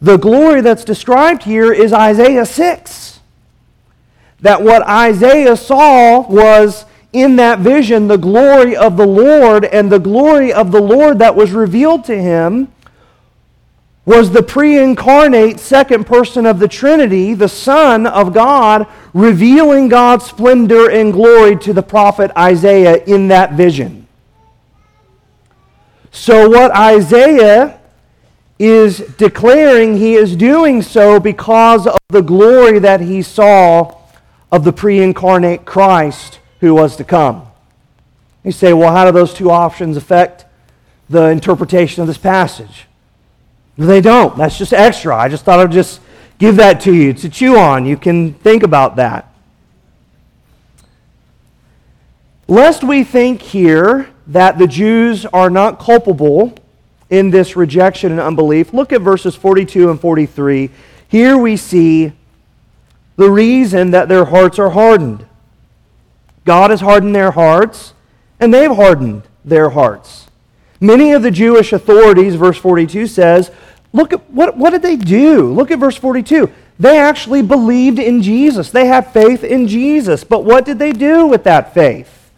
the 0.00 0.16
glory 0.16 0.60
that's 0.60 0.84
described 0.84 1.42
here 1.42 1.72
is 1.72 1.92
Isaiah 1.92 2.46
6. 2.46 3.20
That 4.40 4.62
what 4.62 4.82
Isaiah 4.82 5.56
saw 5.56 6.20
was 6.20 6.86
in 7.12 7.36
that 7.36 7.58
vision 7.58 8.08
the 8.08 8.18
glory 8.18 8.76
of 8.76 8.96
the 8.96 9.06
Lord, 9.06 9.64
and 9.64 9.90
the 9.90 9.98
glory 9.98 10.52
of 10.52 10.70
the 10.70 10.80
Lord 10.80 11.18
that 11.18 11.34
was 11.34 11.52
revealed 11.52 12.04
to 12.04 12.20
him 12.20 12.68
was 14.04 14.30
the 14.30 14.42
pre 14.42 14.78
incarnate 14.78 15.60
second 15.60 16.04
person 16.04 16.46
of 16.46 16.58
the 16.58 16.68
Trinity, 16.68 17.34
the 17.34 17.48
Son 17.48 18.06
of 18.06 18.32
God, 18.32 18.86
revealing 19.12 19.88
God's 19.88 20.26
splendor 20.26 20.90
and 20.90 21.12
glory 21.12 21.56
to 21.58 21.72
the 21.72 21.82
prophet 21.82 22.30
Isaiah 22.36 23.04
in 23.04 23.28
that 23.28 23.52
vision. 23.52 24.06
So, 26.12 26.48
what 26.48 26.74
Isaiah 26.76 27.78
is 28.58 28.98
declaring, 29.16 29.96
he 29.96 30.14
is 30.14 30.36
doing 30.36 30.82
so 30.82 31.20
because 31.20 31.86
of 31.86 31.98
the 32.08 32.20
glory 32.20 32.78
that 32.80 33.00
he 33.00 33.22
saw 33.22 33.96
of 34.50 34.64
the 34.64 34.72
pre 34.72 35.00
incarnate 35.00 35.64
Christ 35.64 36.39
who 36.60 36.74
was 36.74 36.96
to 36.96 37.04
come. 37.04 37.46
You 38.44 38.52
say, 38.52 38.72
well, 38.72 38.92
how 38.92 39.04
do 39.04 39.12
those 39.12 39.34
two 39.34 39.50
options 39.50 39.96
affect 39.96 40.46
the 41.08 41.26
interpretation 41.26 42.00
of 42.00 42.06
this 42.06 42.18
passage? 42.18 42.86
They 43.76 44.00
don't. 44.00 44.36
That's 44.36 44.58
just 44.58 44.72
extra. 44.72 45.16
I 45.16 45.28
just 45.28 45.44
thought 45.44 45.58
I'd 45.58 45.72
just 45.72 46.00
give 46.38 46.56
that 46.56 46.80
to 46.82 46.94
you 46.94 47.12
to 47.14 47.28
chew 47.28 47.56
on. 47.56 47.86
You 47.86 47.96
can 47.96 48.34
think 48.34 48.62
about 48.62 48.96
that. 48.96 49.32
Lest 52.46 52.82
we 52.82 53.04
think 53.04 53.42
here 53.42 54.10
that 54.26 54.58
the 54.58 54.66
Jews 54.66 55.24
are 55.26 55.50
not 55.50 55.78
culpable 55.78 56.54
in 57.08 57.30
this 57.30 57.56
rejection 57.56 58.10
and 58.12 58.20
unbelief, 58.20 58.72
look 58.72 58.92
at 58.92 59.00
verses 59.02 59.34
42 59.36 59.90
and 59.90 60.00
43. 60.00 60.70
Here 61.08 61.38
we 61.38 61.56
see 61.56 62.12
the 63.16 63.30
reason 63.30 63.92
that 63.92 64.08
their 64.08 64.24
hearts 64.24 64.58
are 64.58 64.70
hardened. 64.70 65.26
God 66.44 66.70
has 66.70 66.80
hardened 66.80 67.14
their 67.14 67.30
hearts, 67.32 67.94
and 68.38 68.52
they've 68.52 68.74
hardened 68.74 69.22
their 69.44 69.70
hearts. 69.70 70.26
Many 70.80 71.12
of 71.12 71.22
the 71.22 71.30
Jewish 71.30 71.72
authorities, 71.72 72.34
verse 72.34 72.56
42 72.56 73.06
says, 73.06 73.50
look 73.92 74.12
at 74.12 74.30
what, 74.30 74.56
what 74.56 74.70
did 74.70 74.82
they 74.82 74.96
do? 74.96 75.52
Look 75.52 75.70
at 75.70 75.78
verse 75.78 75.96
42. 75.96 76.50
They 76.78 76.98
actually 76.98 77.42
believed 77.42 77.98
in 77.98 78.22
Jesus. 78.22 78.70
They 78.70 78.86
had 78.86 79.12
faith 79.12 79.44
in 79.44 79.68
Jesus. 79.68 80.24
But 80.24 80.44
what 80.44 80.64
did 80.64 80.78
they 80.78 80.92
do 80.92 81.26
with 81.26 81.44
that 81.44 81.74
faith? 81.74 82.30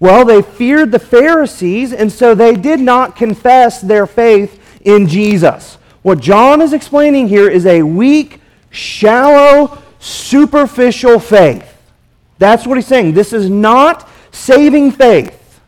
Well, 0.00 0.24
they 0.24 0.40
feared 0.40 0.92
the 0.92 0.98
Pharisees, 0.98 1.92
and 1.92 2.10
so 2.10 2.34
they 2.34 2.54
did 2.54 2.80
not 2.80 3.16
confess 3.16 3.80
their 3.80 4.06
faith 4.06 4.80
in 4.80 5.06
Jesus. 5.06 5.76
What 6.02 6.20
John 6.20 6.62
is 6.62 6.72
explaining 6.72 7.28
here 7.28 7.50
is 7.50 7.66
a 7.66 7.82
weak, 7.82 8.40
shallow, 8.70 9.82
superficial 9.98 11.18
faith. 11.18 11.75
That's 12.38 12.66
what 12.66 12.76
he's 12.76 12.86
saying. 12.86 13.14
This 13.14 13.32
is 13.32 13.48
not 13.48 14.08
saving 14.30 14.92
faith. 14.92 15.60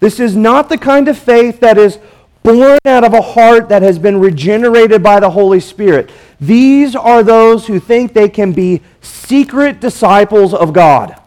This 0.00 0.18
is 0.18 0.34
not 0.34 0.68
the 0.68 0.78
kind 0.78 1.08
of 1.08 1.18
faith 1.18 1.60
that 1.60 1.78
is 1.78 1.98
born 2.42 2.78
out 2.86 3.04
of 3.04 3.12
a 3.12 3.20
heart 3.20 3.68
that 3.68 3.82
has 3.82 3.98
been 3.98 4.18
regenerated 4.18 5.02
by 5.02 5.20
the 5.20 5.30
Holy 5.30 5.60
Spirit. 5.60 6.10
These 6.40 6.96
are 6.96 7.22
those 7.22 7.66
who 7.66 7.78
think 7.78 8.14
they 8.14 8.28
can 8.28 8.52
be 8.52 8.80
secret 9.02 9.80
disciples 9.80 10.54
of 10.54 10.72
God. 10.72 11.20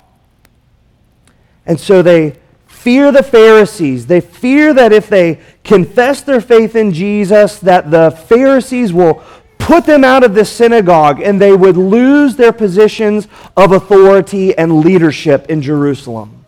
And 1.65 1.79
so 1.79 2.01
they 2.01 2.39
fear 2.67 3.11
the 3.11 3.23
Pharisees. 3.23 4.07
They 4.07 4.21
fear 4.21 4.73
that 4.73 4.91
if 4.91 5.07
they 5.07 5.39
confess 5.63 6.21
their 6.21 6.41
faith 6.41 6.75
in 6.75 6.91
Jesus, 6.91 7.59
that 7.59 7.91
the 7.91 8.11
Pharisees 8.11 8.91
will 8.91 9.23
put 9.63 9.85
them 9.85 10.03
out 10.03 10.23
of 10.23 10.33
the 10.35 10.45
synagogue 10.45 11.21
and 11.21 11.39
they 11.39 11.53
would 11.53 11.77
lose 11.77 12.35
their 12.35 12.51
positions 12.51 13.27
of 13.55 13.71
authority 13.71 14.55
and 14.57 14.81
leadership 14.81 15.49
in 15.49 15.61
Jerusalem. 15.61 16.45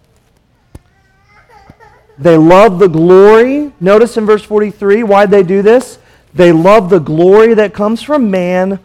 They 2.18 2.38
love 2.38 2.80
the 2.80 2.88
glory. 2.88 3.74
Notice 3.80 4.18
in 4.18 4.26
verse 4.26 4.44
43 4.44 5.04
why 5.04 5.26
they 5.26 5.44
do 5.44 5.62
this. 5.62 5.98
They 6.34 6.52
love 6.52 6.90
the 6.90 7.00
glory 7.00 7.54
that 7.54 7.74
comes 7.74 8.02
from 8.02 8.30
man 8.30 8.80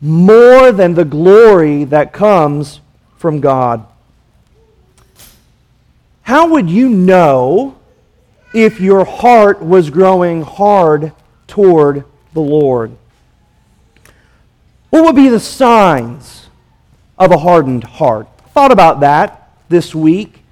more 0.00 0.72
than 0.72 0.94
the 0.94 1.04
glory 1.04 1.84
that 1.84 2.12
comes 2.12 2.80
from 3.16 3.40
God. 3.40 3.86
How 6.22 6.48
would 6.48 6.68
you 6.68 6.88
know 6.88 7.78
if 8.54 8.80
your 8.80 9.04
heart 9.04 9.62
was 9.62 9.90
growing 9.90 10.42
hard 10.42 11.12
toward 11.46 12.04
the 12.34 12.40
Lord? 12.40 12.96
What 14.92 15.04
would 15.04 15.16
be 15.16 15.30
the 15.30 15.40
signs 15.40 16.50
of 17.16 17.30
a 17.30 17.38
hardened 17.38 17.82
heart? 17.82 18.28
Thought 18.52 18.72
about 18.72 19.00
that 19.00 19.50
this 19.70 19.94
week. 19.94 20.42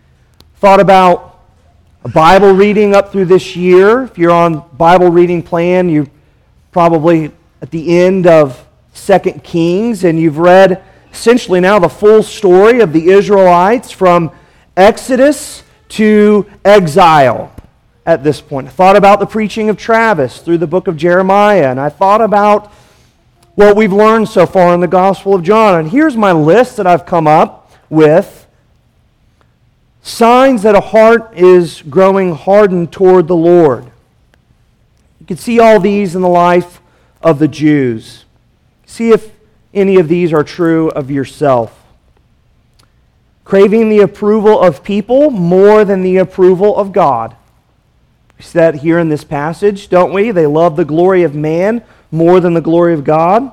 Thought 0.56 0.80
about 0.80 1.42
a 2.04 2.09
Bible 2.09 2.52
reading 2.52 2.94
up 2.94 3.12
through 3.12 3.26
this 3.26 3.54
year. 3.54 4.04
If 4.04 4.16
you're 4.16 4.30
on 4.30 4.64
Bible 4.78 5.11
reading 5.11 5.42
plan, 5.42 5.90
you're 5.90 6.06
probably 6.73 7.32
at 7.61 7.70
the 7.70 7.99
end 8.00 8.26
of 8.26 8.66
Second 8.94 9.44
Kings, 9.44 10.04
and 10.04 10.18
you've 10.18 10.38
read 10.38 10.82
essentially 11.12 11.61
now 11.61 11.78
the 11.78 11.90
full 11.90 12.23
story 12.23 12.80
of 12.80 12.94
the 12.94 13.11
Israelites 13.11 13.90
from 13.90 14.30
Exodus 14.75 15.64
to 15.90 16.47
exile 16.64 17.54
at 18.06 18.25
this 18.25 18.40
point. 18.40 18.68
I 18.68 18.70
thought 18.70 18.97
about 18.97 19.20
the 19.20 19.26
preaching 19.26 19.68
of 19.68 19.76
Travis 19.76 20.40
through 20.40 20.56
the 20.56 20.66
book 20.66 20.87
of 20.87 20.97
Jeremiah, 20.97 21.70
and 21.70 21.78
I 21.78 21.90
thought 21.90 22.23
about 22.23 22.73
what 23.61 23.76
we've 23.76 23.93
learned 23.93 24.26
so 24.26 24.47
far 24.47 24.73
in 24.73 24.81
the 24.81 24.88
Gospel 24.88 25.35
of 25.35 25.43
John. 25.43 25.79
And 25.79 25.90
here's 25.90 26.17
my 26.17 26.33
list 26.33 26.79
that 26.79 26.87
I've 26.87 27.05
come 27.05 27.26
up 27.26 27.71
with 27.90 28.47
signs 30.00 30.62
that 30.62 30.75
a 30.75 30.81
heart 30.81 31.35
is 31.37 31.83
growing 31.83 32.35
hardened 32.35 32.90
toward 32.90 33.29
the 33.29 33.37
Lord. 33.37 33.85
You 35.20 35.27
can 35.27 35.37
see 35.37 35.61
all 35.61 35.79
these 35.79 36.16
in 36.16 36.23
the 36.23 36.29
life 36.29 36.81
of 37.20 37.38
the 37.38 37.49
Jews. 37.49 38.25
See 38.87 39.11
if 39.11 39.31
any 39.75 39.96
of 39.96 40.09
these 40.09 40.33
are 40.33 40.42
true 40.42 40.88
of 40.92 41.11
yourself. 41.11 41.85
Craving 43.44 43.90
the 43.90 44.01
approval 44.01 44.59
of 44.59 44.83
people 44.83 45.29
more 45.29 45.85
than 45.85 46.01
the 46.01 46.16
approval 46.16 46.75
of 46.79 46.92
God. 46.92 47.37
We 48.38 48.44
see 48.44 48.59
that 48.59 48.77
here 48.77 48.99
in 48.99 49.11
this 49.11 49.23
passage, 49.23 49.90
don't 49.90 50.14
we? 50.14 50.31
They 50.31 50.46
love 50.46 50.77
the 50.77 50.87
glory 50.87 51.25
of 51.25 51.35
man 51.35 51.85
more 52.11 52.40
than 52.40 52.55
the 52.55 52.61
glory 52.61 52.94
of 52.94 53.05
God. 53.05 53.53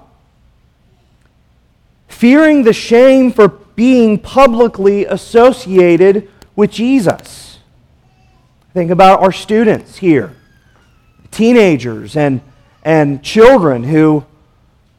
Fearing 2.08 2.64
the 2.64 2.74
shame 2.74 3.32
for 3.32 3.48
being 3.48 4.18
publicly 4.18 5.06
associated 5.06 6.30
with 6.56 6.72
Jesus. 6.72 7.60
Think 8.74 8.92
about 8.92 9.22
our 9.22 9.32
students 9.32 9.98
here, 9.98 10.36
teenagers 11.32 12.16
and, 12.16 12.42
and 12.84 13.24
children 13.24 13.84
who 13.84 14.26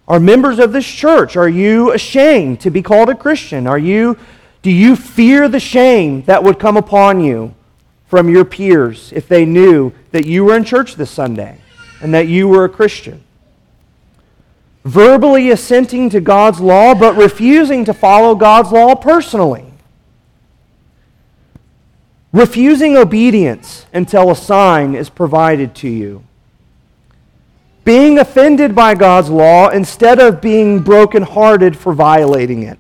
are 0.07 0.21
members 0.21 0.59
of 0.59 0.73
this 0.73 0.87
church. 0.87 1.37
Are 1.37 1.49
you 1.49 1.92
ashamed 1.92 2.61
to 2.61 2.71
be 2.71 2.83
called 2.83 3.11
a 3.11 3.14
Christian? 3.14 3.66
Are 3.66 3.79
you, 3.79 4.16
do 4.62 4.71
you 4.71 4.97
fear 4.97 5.49
the 5.49 5.61
shame 5.61 6.23
that 6.23 6.42
would 6.42 6.59
come 6.59 6.77
upon 6.77 7.21
you 7.21 7.55
from 8.07 8.29
your 8.29 8.44
peers 8.44 9.12
if 9.12 9.29
they 9.29 9.44
knew 9.44 9.92
that 10.12 10.25
you 10.25 10.44
were 10.44 10.57
in 10.57 10.64
church 10.64 10.94
this 10.94 11.11
Sunday 11.11 11.59
and 12.01 12.14
that 12.14 12.27
you 12.27 12.49
were 12.49 12.64
a 12.64 12.68
Christian? 12.68 13.23
Verbally 14.85 15.51
assenting 15.51 16.11
to 16.11 16.21
God's 16.21 16.61
law, 16.61 16.95
but 16.95 17.17
refusing 17.17 17.85
to 17.85 17.95
follow 17.95 18.35
God's 18.35 18.73
law 18.73 18.95
personally. 18.95 19.64
Refusing 22.33 22.97
obedience 22.97 23.87
until 23.93 24.31
a 24.31 24.37
sign 24.37 24.95
is 24.95 25.09
provided 25.11 25.75
to 25.77 25.88
you. 25.88 26.25
Being 27.85 28.19
offended 28.19 28.75
by 28.75 28.95
God's 28.95 29.31
law 29.31 29.69
instead 29.69 30.19
of 30.19 30.41
being 30.41 30.81
brokenhearted 30.81 31.77
for 31.77 31.95
violating 31.95 32.62
it. 32.62 32.79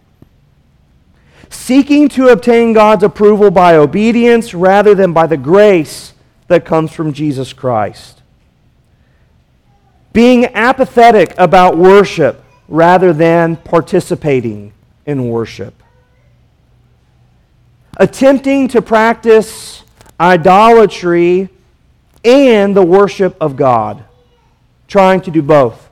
Seeking 1.48 2.10
to 2.10 2.28
obtain 2.28 2.74
God's 2.74 3.02
approval 3.02 3.50
by 3.50 3.74
obedience 3.74 4.52
rather 4.52 4.94
than 4.94 5.14
by 5.14 5.26
the 5.26 5.38
grace 5.38 6.12
that 6.48 6.66
comes 6.66 6.92
from 6.92 7.14
Jesus 7.14 7.54
Christ 7.54 8.17
being 10.12 10.46
apathetic 10.46 11.34
about 11.38 11.76
worship 11.76 12.44
rather 12.68 13.12
than 13.12 13.56
participating 13.56 14.72
in 15.06 15.28
worship, 15.28 15.74
attempting 17.96 18.68
to 18.68 18.82
practice 18.82 19.82
idolatry 20.20 21.48
and 22.24 22.76
the 22.76 22.84
worship 22.84 23.36
of 23.40 23.56
God, 23.56 24.04
trying 24.86 25.20
to 25.22 25.30
do 25.30 25.42
both. 25.42 25.88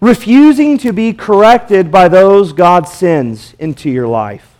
Refusing 0.00 0.76
to 0.78 0.92
be 0.92 1.12
corrected 1.12 1.90
by 1.90 2.08
those 2.08 2.52
God 2.52 2.86
sends 2.86 3.54
into 3.58 3.88
your 3.88 4.06
life 4.06 4.53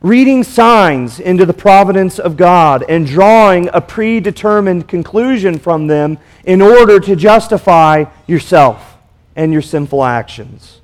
reading 0.00 0.44
signs 0.44 1.18
into 1.18 1.44
the 1.44 1.52
providence 1.52 2.18
of 2.18 2.36
God 2.36 2.84
and 2.88 3.06
drawing 3.06 3.68
a 3.72 3.80
predetermined 3.80 4.86
conclusion 4.86 5.58
from 5.58 5.88
them 5.88 6.18
in 6.44 6.62
order 6.62 7.00
to 7.00 7.16
justify 7.16 8.04
yourself 8.26 8.96
and 9.34 9.52
your 9.52 9.62
sinful 9.62 10.04
actions. 10.04 10.80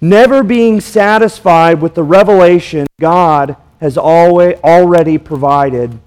Never 0.00 0.44
being 0.44 0.80
satisfied 0.80 1.80
with 1.80 1.94
the 1.94 2.04
revelation 2.04 2.86
God 3.00 3.56
has 3.80 3.98
always, 3.98 4.58
already 4.62 5.18
provided 5.18 5.98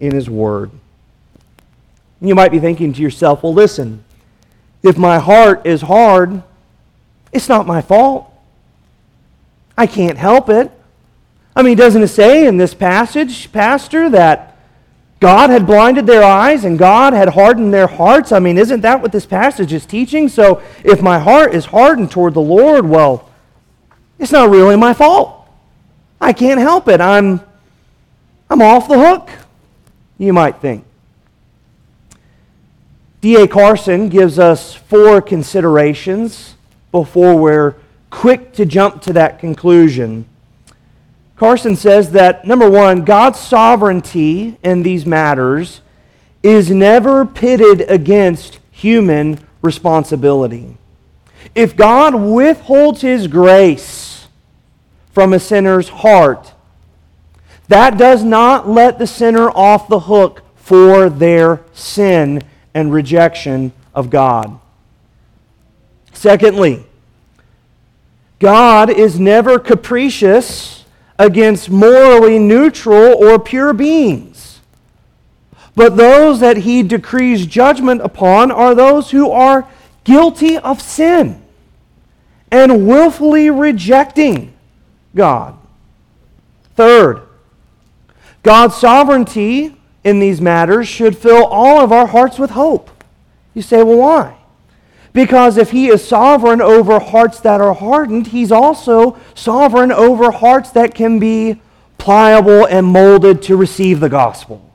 in 0.00 0.14
His 0.14 0.28
Word. 0.28 0.70
You 2.20 2.34
might 2.34 2.50
be 2.50 2.58
thinking 2.58 2.92
to 2.92 3.02
yourself, 3.02 3.42
well, 3.42 3.54
listen, 3.54 4.04
if 4.82 4.98
my 4.98 5.18
heart 5.18 5.66
is 5.66 5.82
hard, 5.82 6.42
it's 7.32 7.48
not 7.48 7.66
my 7.66 7.80
fault. 7.80 8.30
I 9.76 9.86
can't 9.86 10.18
help 10.18 10.48
it. 10.48 10.70
I 11.54 11.62
mean, 11.62 11.76
doesn't 11.76 12.02
it 12.02 12.08
say 12.08 12.46
in 12.46 12.56
this 12.56 12.74
passage, 12.74 13.50
Pastor, 13.52 14.10
that 14.10 14.56
God 15.20 15.50
had 15.50 15.66
blinded 15.66 16.06
their 16.06 16.22
eyes 16.22 16.64
and 16.64 16.78
God 16.78 17.12
had 17.12 17.30
hardened 17.30 17.72
their 17.72 17.86
hearts? 17.86 18.32
I 18.32 18.38
mean, 18.38 18.58
isn't 18.58 18.82
that 18.82 19.00
what 19.00 19.12
this 19.12 19.26
passage 19.26 19.72
is 19.72 19.86
teaching? 19.86 20.28
So 20.28 20.62
if 20.84 21.00
my 21.00 21.18
heart 21.18 21.54
is 21.54 21.66
hardened 21.66 22.10
toward 22.10 22.34
the 22.34 22.40
Lord, 22.40 22.86
well, 22.86 23.30
it's 24.18 24.32
not 24.32 24.50
really 24.50 24.76
my 24.76 24.92
fault. 24.92 25.48
I 26.20 26.32
can't 26.32 26.60
help 26.60 26.88
it. 26.88 27.00
I'm, 27.00 27.40
I'm 28.48 28.62
off 28.62 28.88
the 28.88 28.98
hook, 28.98 29.30
you 30.18 30.32
might 30.32 30.60
think. 30.60 30.84
D.A. 33.20 33.48
Carson 33.48 34.08
gives 34.08 34.38
us 34.38 34.74
four 34.74 35.20
considerations 35.20 36.54
before 36.92 37.36
we're 37.36 37.74
quick 38.16 38.50
to 38.54 38.64
jump 38.64 39.02
to 39.02 39.12
that 39.12 39.38
conclusion. 39.38 40.24
Carson 41.36 41.76
says 41.76 42.12
that, 42.12 42.46
number 42.46 42.68
one, 42.68 43.04
God's 43.04 43.38
sovereignty 43.38 44.56
in 44.62 44.82
these 44.82 45.04
matters 45.04 45.82
is 46.42 46.70
never 46.70 47.26
pitted 47.26 47.82
against 47.90 48.58
human 48.70 49.38
responsibility. 49.60 50.78
If 51.54 51.76
God 51.76 52.14
withholds 52.14 53.02
his 53.02 53.26
grace 53.26 54.28
from 55.12 55.34
a 55.34 55.38
sinner's 55.38 55.90
heart, 55.90 56.54
that 57.68 57.98
does 57.98 58.24
not 58.24 58.66
let 58.66 58.98
the 58.98 59.06
sinner 59.06 59.50
off 59.50 59.88
the 59.88 60.00
hook 60.00 60.42
for 60.56 61.10
their 61.10 61.60
sin 61.74 62.42
and 62.72 62.94
rejection 62.94 63.72
of 63.94 64.08
God. 64.08 64.58
Secondly, 66.14 66.86
God 68.38 68.90
is 68.90 69.18
never 69.18 69.58
capricious 69.58 70.84
against 71.18 71.70
morally 71.70 72.38
neutral 72.38 73.14
or 73.14 73.38
pure 73.38 73.72
beings. 73.72 74.60
But 75.74 75.96
those 75.96 76.40
that 76.40 76.58
he 76.58 76.82
decrees 76.82 77.46
judgment 77.46 78.00
upon 78.00 78.50
are 78.50 78.74
those 78.74 79.10
who 79.10 79.30
are 79.30 79.68
guilty 80.04 80.56
of 80.58 80.80
sin 80.80 81.42
and 82.50 82.86
willfully 82.86 83.50
rejecting 83.50 84.54
God. 85.14 85.56
Third, 86.74 87.22
God's 88.42 88.76
sovereignty 88.76 89.76
in 90.04 90.20
these 90.20 90.40
matters 90.40 90.86
should 90.86 91.16
fill 91.16 91.44
all 91.44 91.80
of 91.80 91.92
our 91.92 92.06
hearts 92.06 92.38
with 92.38 92.50
hope. 92.50 92.90
You 93.54 93.62
say, 93.62 93.82
well, 93.82 93.98
why? 93.98 94.35
Because 95.16 95.56
if 95.56 95.70
he 95.70 95.88
is 95.88 96.06
sovereign 96.06 96.60
over 96.60 97.00
hearts 97.00 97.40
that 97.40 97.62
are 97.62 97.72
hardened, 97.72 98.26
he's 98.26 98.52
also 98.52 99.18
sovereign 99.34 99.90
over 99.90 100.30
hearts 100.30 100.72
that 100.72 100.94
can 100.94 101.18
be 101.18 101.58
pliable 101.96 102.66
and 102.66 102.86
molded 102.86 103.40
to 103.44 103.56
receive 103.56 103.98
the 103.98 104.10
gospel. 104.10 104.70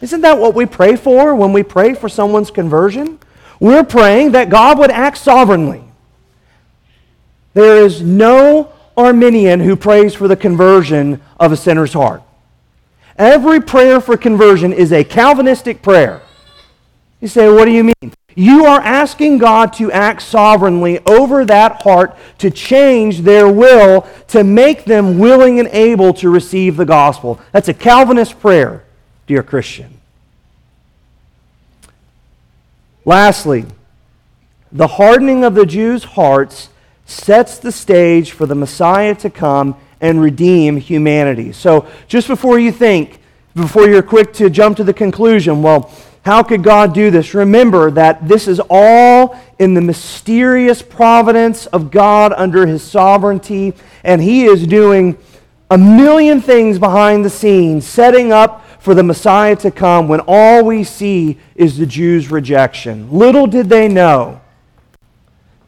Isn't 0.00 0.22
that 0.22 0.36
what 0.36 0.56
we 0.56 0.66
pray 0.66 0.96
for 0.96 1.32
when 1.36 1.52
we 1.52 1.62
pray 1.62 1.94
for 1.94 2.08
someone's 2.08 2.50
conversion? 2.50 3.20
We're 3.60 3.84
praying 3.84 4.32
that 4.32 4.50
God 4.50 4.80
would 4.80 4.90
act 4.90 5.16
sovereignly. 5.16 5.84
There 7.54 7.76
is 7.76 8.02
no 8.02 8.72
Arminian 8.96 9.60
who 9.60 9.76
prays 9.76 10.12
for 10.12 10.26
the 10.26 10.34
conversion 10.34 11.20
of 11.38 11.52
a 11.52 11.56
sinner's 11.56 11.92
heart. 11.92 12.24
Every 13.16 13.60
prayer 13.60 14.00
for 14.00 14.16
conversion 14.16 14.72
is 14.72 14.92
a 14.92 15.04
Calvinistic 15.04 15.82
prayer. 15.82 16.22
You 17.20 17.28
say, 17.28 17.48
what 17.48 17.66
do 17.66 17.70
you 17.70 17.84
mean? 17.84 18.12
You 18.38 18.66
are 18.66 18.80
asking 18.80 19.38
God 19.38 19.72
to 19.74 19.90
act 19.90 20.22
sovereignly 20.22 21.00
over 21.06 21.44
that 21.44 21.82
heart 21.82 22.16
to 22.38 22.52
change 22.52 23.22
their 23.22 23.50
will 23.50 24.06
to 24.28 24.44
make 24.44 24.84
them 24.84 25.18
willing 25.18 25.58
and 25.58 25.66
able 25.72 26.14
to 26.14 26.30
receive 26.30 26.76
the 26.76 26.84
gospel. 26.84 27.40
That's 27.50 27.68
a 27.68 27.74
Calvinist 27.74 28.38
prayer, 28.38 28.84
dear 29.26 29.42
Christian. 29.42 29.98
Lastly, 33.04 33.66
the 34.70 34.86
hardening 34.86 35.42
of 35.42 35.56
the 35.56 35.66
Jews' 35.66 36.04
hearts 36.04 36.68
sets 37.06 37.58
the 37.58 37.72
stage 37.72 38.30
for 38.30 38.46
the 38.46 38.54
Messiah 38.54 39.16
to 39.16 39.30
come 39.30 39.74
and 40.00 40.20
redeem 40.20 40.76
humanity. 40.76 41.50
So, 41.50 41.88
just 42.06 42.28
before 42.28 42.60
you 42.60 42.70
think, 42.70 43.18
before 43.56 43.88
you're 43.88 44.00
quick 44.00 44.32
to 44.34 44.48
jump 44.48 44.76
to 44.76 44.84
the 44.84 44.94
conclusion, 44.94 45.60
well, 45.60 45.90
how 46.28 46.42
could 46.42 46.62
God 46.62 46.92
do 46.92 47.10
this? 47.10 47.32
Remember 47.32 47.90
that 47.92 48.28
this 48.28 48.48
is 48.48 48.60
all 48.68 49.34
in 49.58 49.72
the 49.72 49.80
mysterious 49.80 50.82
providence 50.82 51.64
of 51.68 51.90
God 51.90 52.34
under 52.36 52.66
his 52.66 52.82
sovereignty, 52.82 53.72
and 54.04 54.20
he 54.20 54.44
is 54.44 54.66
doing 54.66 55.16
a 55.70 55.78
million 55.78 56.42
things 56.42 56.78
behind 56.78 57.24
the 57.24 57.30
scenes, 57.30 57.86
setting 57.86 58.30
up 58.30 58.62
for 58.78 58.92
the 58.92 59.02
Messiah 59.02 59.56
to 59.56 59.70
come 59.70 60.06
when 60.06 60.20
all 60.28 60.66
we 60.66 60.84
see 60.84 61.38
is 61.54 61.78
the 61.78 61.86
Jews' 61.86 62.30
rejection. 62.30 63.10
Little 63.10 63.46
did 63.46 63.70
they 63.70 63.88
know 63.88 64.42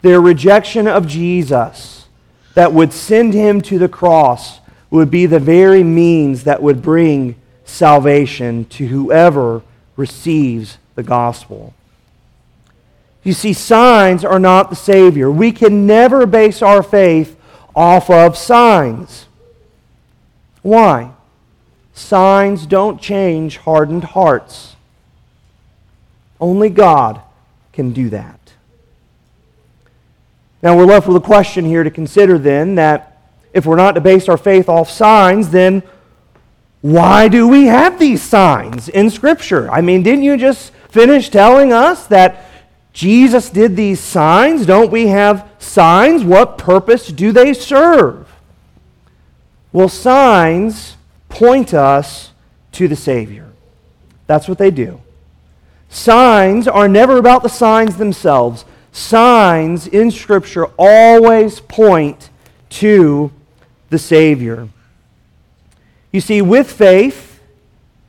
their 0.03 0.21
rejection 0.21 0.87
of 0.87 1.07
Jesus 1.07 2.05
that 2.53 2.71
would 2.71 2.93
send 2.93 3.33
him 3.33 3.61
to 3.61 3.79
the 3.79 3.89
cross 3.89 4.59
would 4.91 5.09
be 5.09 5.25
the 5.25 5.39
very 5.39 5.83
means 5.83 6.43
that 6.43 6.61
would 6.61 6.83
bring 6.83 7.35
salvation 7.65 8.65
to 8.65 8.85
whoever 8.85 9.63
receives 9.95 10.77
the 10.95 11.03
gospel. 11.03 11.73
You 13.23 13.33
see, 13.33 13.53
signs 13.53 14.25
are 14.25 14.39
not 14.39 14.69
the 14.69 14.75
Savior. 14.75 15.29
We 15.29 15.51
can 15.51 15.85
never 15.85 16.25
base 16.25 16.61
our 16.61 16.81
faith 16.81 17.37
off 17.75 18.09
of 18.09 18.37
signs. 18.37 19.27
Why? 20.61 21.11
Signs 21.93 22.65
don't 22.65 23.01
change 23.01 23.57
hardened 23.57 24.03
hearts. 24.03 24.75
Only 26.39 26.69
God 26.69 27.21
can 27.73 27.93
do 27.93 28.09
that. 28.09 28.39
Now 30.63 30.77
we're 30.77 30.85
left 30.85 31.07
with 31.07 31.17
a 31.17 31.21
question 31.21 31.65
here 31.65 31.83
to 31.83 31.91
consider 31.91 32.37
then 32.37 32.75
that 32.75 33.19
if 33.53 33.65
we're 33.65 33.75
not 33.75 33.93
to 33.93 34.01
base 34.01 34.29
our 34.29 34.37
faith 34.37 34.69
off 34.69 34.89
signs, 34.89 35.49
then 35.49 35.83
why 36.81 37.27
do 37.27 37.47
we 37.47 37.65
have 37.65 37.99
these 37.99 38.21
signs 38.21 38.89
in 38.89 39.09
Scripture? 39.09 39.69
I 39.69 39.81
mean, 39.81 40.01
didn't 40.01 40.23
you 40.23 40.35
just 40.35 40.71
finish 40.89 41.29
telling 41.29 41.71
us 41.71 42.07
that 42.07 42.45
Jesus 42.91 43.49
did 43.49 43.75
these 43.75 43.99
signs? 43.99 44.65
Don't 44.65 44.91
we 44.91 45.07
have 45.07 45.47
signs? 45.59 46.23
What 46.23 46.57
purpose 46.57 47.07
do 47.07 47.31
they 47.31 47.53
serve? 47.53 48.27
Well, 49.71 49.89
signs 49.89 50.97
point 51.29 51.73
us 51.73 52.31
to 52.73 52.87
the 52.87 52.95
Savior. 52.95 53.47
That's 54.27 54.47
what 54.47 54.57
they 54.57 54.71
do. 54.71 55.01
Signs 55.87 56.67
are 56.67 56.87
never 56.87 57.17
about 57.17 57.43
the 57.43 57.49
signs 57.49 57.97
themselves. 57.97 58.65
Signs 58.91 59.87
in 59.87 60.09
Scripture 60.09 60.65
always 60.77 61.59
point 61.59 62.29
to 62.69 63.31
the 63.89 63.99
Savior. 63.99 64.67
You 66.11 66.21
see, 66.21 66.41
with 66.41 66.71
faith, 66.71 67.41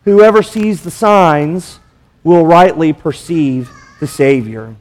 whoever 0.04 0.42
sees 0.42 0.82
the 0.82 0.90
signs 0.90 1.78
will 2.24 2.44
rightly 2.44 2.92
perceive 2.92 3.70
the 4.00 4.06
Savior. 4.06 4.74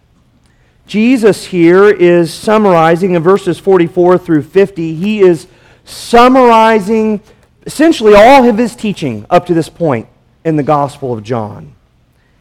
Jesus 0.88 1.46
here 1.46 1.88
is 1.88 2.34
summarizing 2.34 3.14
in 3.14 3.22
verses 3.22 3.60
44 3.60 4.18
through 4.18 4.44
50, 4.44 4.96
he 4.96 5.22
is 5.22 5.48
summarizing 5.86 7.22
essentially 7.66 8.14
all 8.16 8.48
of 8.48 8.58
his 8.58 8.76
teaching 8.76 9.26
up 9.30 9.46
to 9.46 9.54
this 9.54 9.70
point 9.70 10.08
in 10.44 10.56
the 10.56 10.64
Gospel 10.64 11.14
of 11.14 11.24
John. 11.24 11.76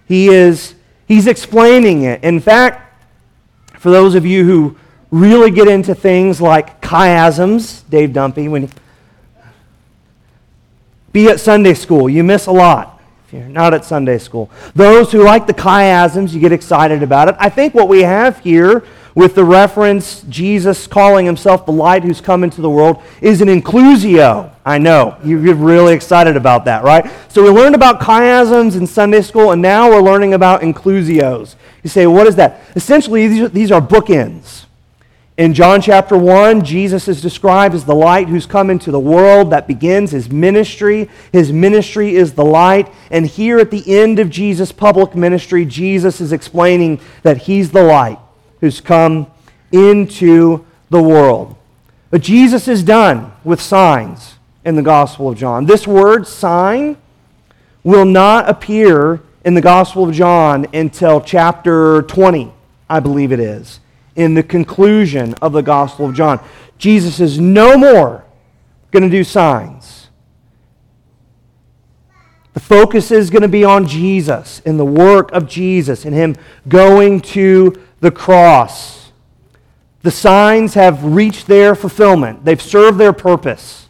He 0.08 0.28
is 0.28 0.74
he's 1.06 1.26
explaining 1.26 2.02
it. 2.02 2.24
In 2.24 2.40
fact, 2.40 3.04
for 3.78 3.90
those 3.90 4.14
of 4.14 4.24
you 4.26 4.44
who 4.44 4.76
really 5.10 5.50
get 5.50 5.68
into 5.68 5.94
things 5.94 6.40
like 6.40 6.80
chiasms, 6.80 7.88
Dave 7.90 8.12
Dumpy, 8.12 8.48
when 8.48 8.70
be 11.12 11.28
at 11.28 11.40
Sunday 11.40 11.74
school. 11.74 12.08
You 12.08 12.24
miss 12.24 12.46
a 12.46 12.52
lot 12.52 13.00
if 13.26 13.34
you're 13.34 13.48
not 13.48 13.74
at 13.74 13.84
Sunday 13.84 14.18
school. 14.18 14.50
Those 14.74 15.12
who 15.12 15.22
like 15.22 15.46
the 15.46 15.54
chiasms, 15.54 16.32
you 16.32 16.40
get 16.40 16.52
excited 16.52 17.02
about 17.02 17.28
it. 17.28 17.36
I 17.38 17.48
think 17.48 17.74
what 17.74 17.88
we 17.88 18.00
have 18.00 18.40
here 18.40 18.84
with 19.14 19.34
the 19.34 19.44
reference 19.44 20.22
Jesus 20.22 20.86
calling 20.86 21.26
himself 21.26 21.66
the 21.66 21.72
light 21.72 22.02
who's 22.02 22.20
come 22.20 22.42
into 22.44 22.60
the 22.60 22.70
world 22.70 23.02
is 23.20 23.40
an 23.40 23.48
inclusio. 23.48 24.52
I 24.64 24.78
know. 24.78 25.16
You 25.24 25.42
get 25.44 25.56
really 25.56 25.94
excited 25.94 26.36
about 26.36 26.64
that, 26.64 26.84
right? 26.84 27.10
So 27.28 27.42
we 27.42 27.50
learned 27.50 27.74
about 27.74 28.00
chiasms 28.00 28.76
in 28.76 28.86
Sunday 28.86 29.22
school, 29.22 29.52
and 29.52 29.62
now 29.62 29.90
we're 29.90 30.02
learning 30.02 30.34
about 30.34 30.62
inclusios. 30.62 31.54
You 31.82 31.90
say, 31.90 32.06
what 32.06 32.26
is 32.26 32.36
that? 32.36 32.60
Essentially, 32.76 33.28
these 33.28 33.42
are, 33.42 33.48
these 33.48 33.72
are 33.72 33.80
bookends. 33.80 34.66
In 35.40 35.54
John 35.54 35.80
chapter 35.80 36.18
1, 36.18 36.66
Jesus 36.66 37.08
is 37.08 37.22
described 37.22 37.74
as 37.74 37.86
the 37.86 37.94
light 37.94 38.28
who's 38.28 38.44
come 38.44 38.68
into 38.68 38.90
the 38.90 39.00
world 39.00 39.48
that 39.52 39.66
begins 39.66 40.10
his 40.10 40.30
ministry. 40.30 41.08
His 41.32 41.50
ministry 41.50 42.14
is 42.14 42.34
the 42.34 42.44
light. 42.44 42.92
And 43.10 43.26
here 43.26 43.58
at 43.58 43.70
the 43.70 43.82
end 43.90 44.18
of 44.18 44.28
Jesus' 44.28 44.70
public 44.70 45.14
ministry, 45.14 45.64
Jesus 45.64 46.20
is 46.20 46.34
explaining 46.34 47.00
that 47.22 47.38
he's 47.38 47.70
the 47.70 47.82
light 47.82 48.18
who's 48.60 48.82
come 48.82 49.28
into 49.72 50.66
the 50.90 51.02
world. 51.02 51.56
But 52.10 52.20
Jesus 52.20 52.68
is 52.68 52.82
done 52.82 53.32
with 53.42 53.62
signs 53.62 54.34
in 54.62 54.76
the 54.76 54.82
Gospel 54.82 55.30
of 55.30 55.38
John. 55.38 55.64
This 55.64 55.86
word, 55.86 56.26
sign, 56.26 56.98
will 57.82 58.04
not 58.04 58.46
appear 58.46 59.22
in 59.42 59.54
the 59.54 59.62
Gospel 59.62 60.06
of 60.06 60.14
John 60.14 60.66
until 60.74 61.18
chapter 61.22 62.02
20, 62.02 62.52
I 62.90 63.00
believe 63.00 63.32
it 63.32 63.40
is 63.40 63.80
in 64.20 64.34
the 64.34 64.42
conclusion 64.42 65.34
of 65.40 65.52
the 65.52 65.62
Gospel 65.62 66.06
of 66.06 66.14
John. 66.14 66.44
Jesus 66.76 67.20
is 67.20 67.40
no 67.40 67.78
more 67.78 68.24
going 68.90 69.02
to 69.02 69.08
do 69.08 69.24
signs. 69.24 70.08
The 72.52 72.60
focus 72.60 73.10
is 73.10 73.30
going 73.30 73.42
to 73.42 73.48
be 73.48 73.64
on 73.64 73.86
Jesus 73.86 74.60
and 74.66 74.78
the 74.78 74.84
work 74.84 75.32
of 75.32 75.48
Jesus 75.48 76.04
and 76.04 76.14
Him 76.14 76.36
going 76.68 77.20
to 77.20 77.80
the 78.00 78.10
cross. 78.10 79.12
The 80.02 80.10
signs 80.10 80.74
have 80.74 81.02
reached 81.02 81.46
their 81.46 81.74
fulfillment, 81.74 82.44
they've 82.44 82.60
served 82.60 82.98
their 82.98 83.12
purpose. 83.12 83.88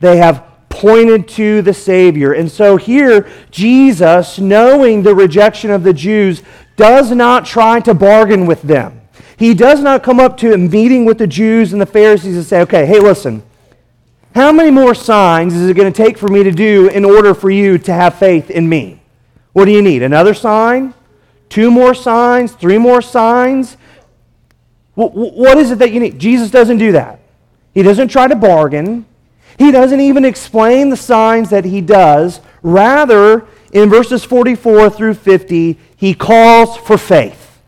They 0.00 0.18
have 0.18 0.44
pointed 0.68 1.26
to 1.28 1.60
the 1.62 1.74
Savior. 1.74 2.32
And 2.32 2.48
so 2.48 2.76
here, 2.76 3.28
Jesus, 3.50 4.38
knowing 4.38 5.02
the 5.02 5.14
rejection 5.14 5.72
of 5.72 5.82
the 5.82 5.92
Jews, 5.92 6.42
does 6.76 7.10
not 7.10 7.44
try 7.44 7.80
to 7.80 7.94
bargain 7.94 8.46
with 8.46 8.62
them. 8.62 8.97
He 9.38 9.54
does 9.54 9.80
not 9.80 10.02
come 10.02 10.18
up 10.18 10.36
to 10.38 10.52
a 10.52 10.58
meeting 10.58 11.04
with 11.04 11.18
the 11.18 11.26
Jews 11.26 11.72
and 11.72 11.80
the 11.80 11.86
Pharisees 11.86 12.36
and 12.36 12.44
say, 12.44 12.60
okay, 12.62 12.86
hey, 12.86 12.98
listen, 12.98 13.42
how 14.34 14.50
many 14.50 14.70
more 14.70 14.94
signs 14.94 15.54
is 15.54 15.68
it 15.70 15.74
going 15.74 15.92
to 15.92 15.96
take 15.96 16.18
for 16.18 16.28
me 16.28 16.42
to 16.42 16.50
do 16.50 16.88
in 16.88 17.04
order 17.04 17.34
for 17.34 17.48
you 17.48 17.78
to 17.78 17.92
have 17.92 18.18
faith 18.18 18.50
in 18.50 18.68
me? 18.68 19.00
What 19.52 19.66
do 19.66 19.70
you 19.70 19.80
need? 19.80 20.02
Another 20.02 20.34
sign? 20.34 20.92
Two 21.48 21.70
more 21.70 21.94
signs? 21.94 22.52
Three 22.52 22.78
more 22.78 23.00
signs? 23.00 23.76
What 24.94 25.56
is 25.56 25.70
it 25.70 25.78
that 25.78 25.92
you 25.92 26.00
need? 26.00 26.18
Jesus 26.18 26.50
doesn't 26.50 26.78
do 26.78 26.92
that. 26.92 27.20
He 27.72 27.84
doesn't 27.84 28.08
try 28.08 28.26
to 28.26 28.34
bargain. 28.34 29.06
He 29.56 29.70
doesn't 29.70 30.00
even 30.00 30.24
explain 30.24 30.90
the 30.90 30.96
signs 30.96 31.50
that 31.50 31.64
he 31.64 31.80
does. 31.80 32.40
Rather, 32.62 33.46
in 33.72 33.88
verses 33.88 34.24
44 34.24 34.90
through 34.90 35.14
50, 35.14 35.78
he 35.96 36.14
calls 36.14 36.76
for 36.76 36.98
faith. 36.98 37.60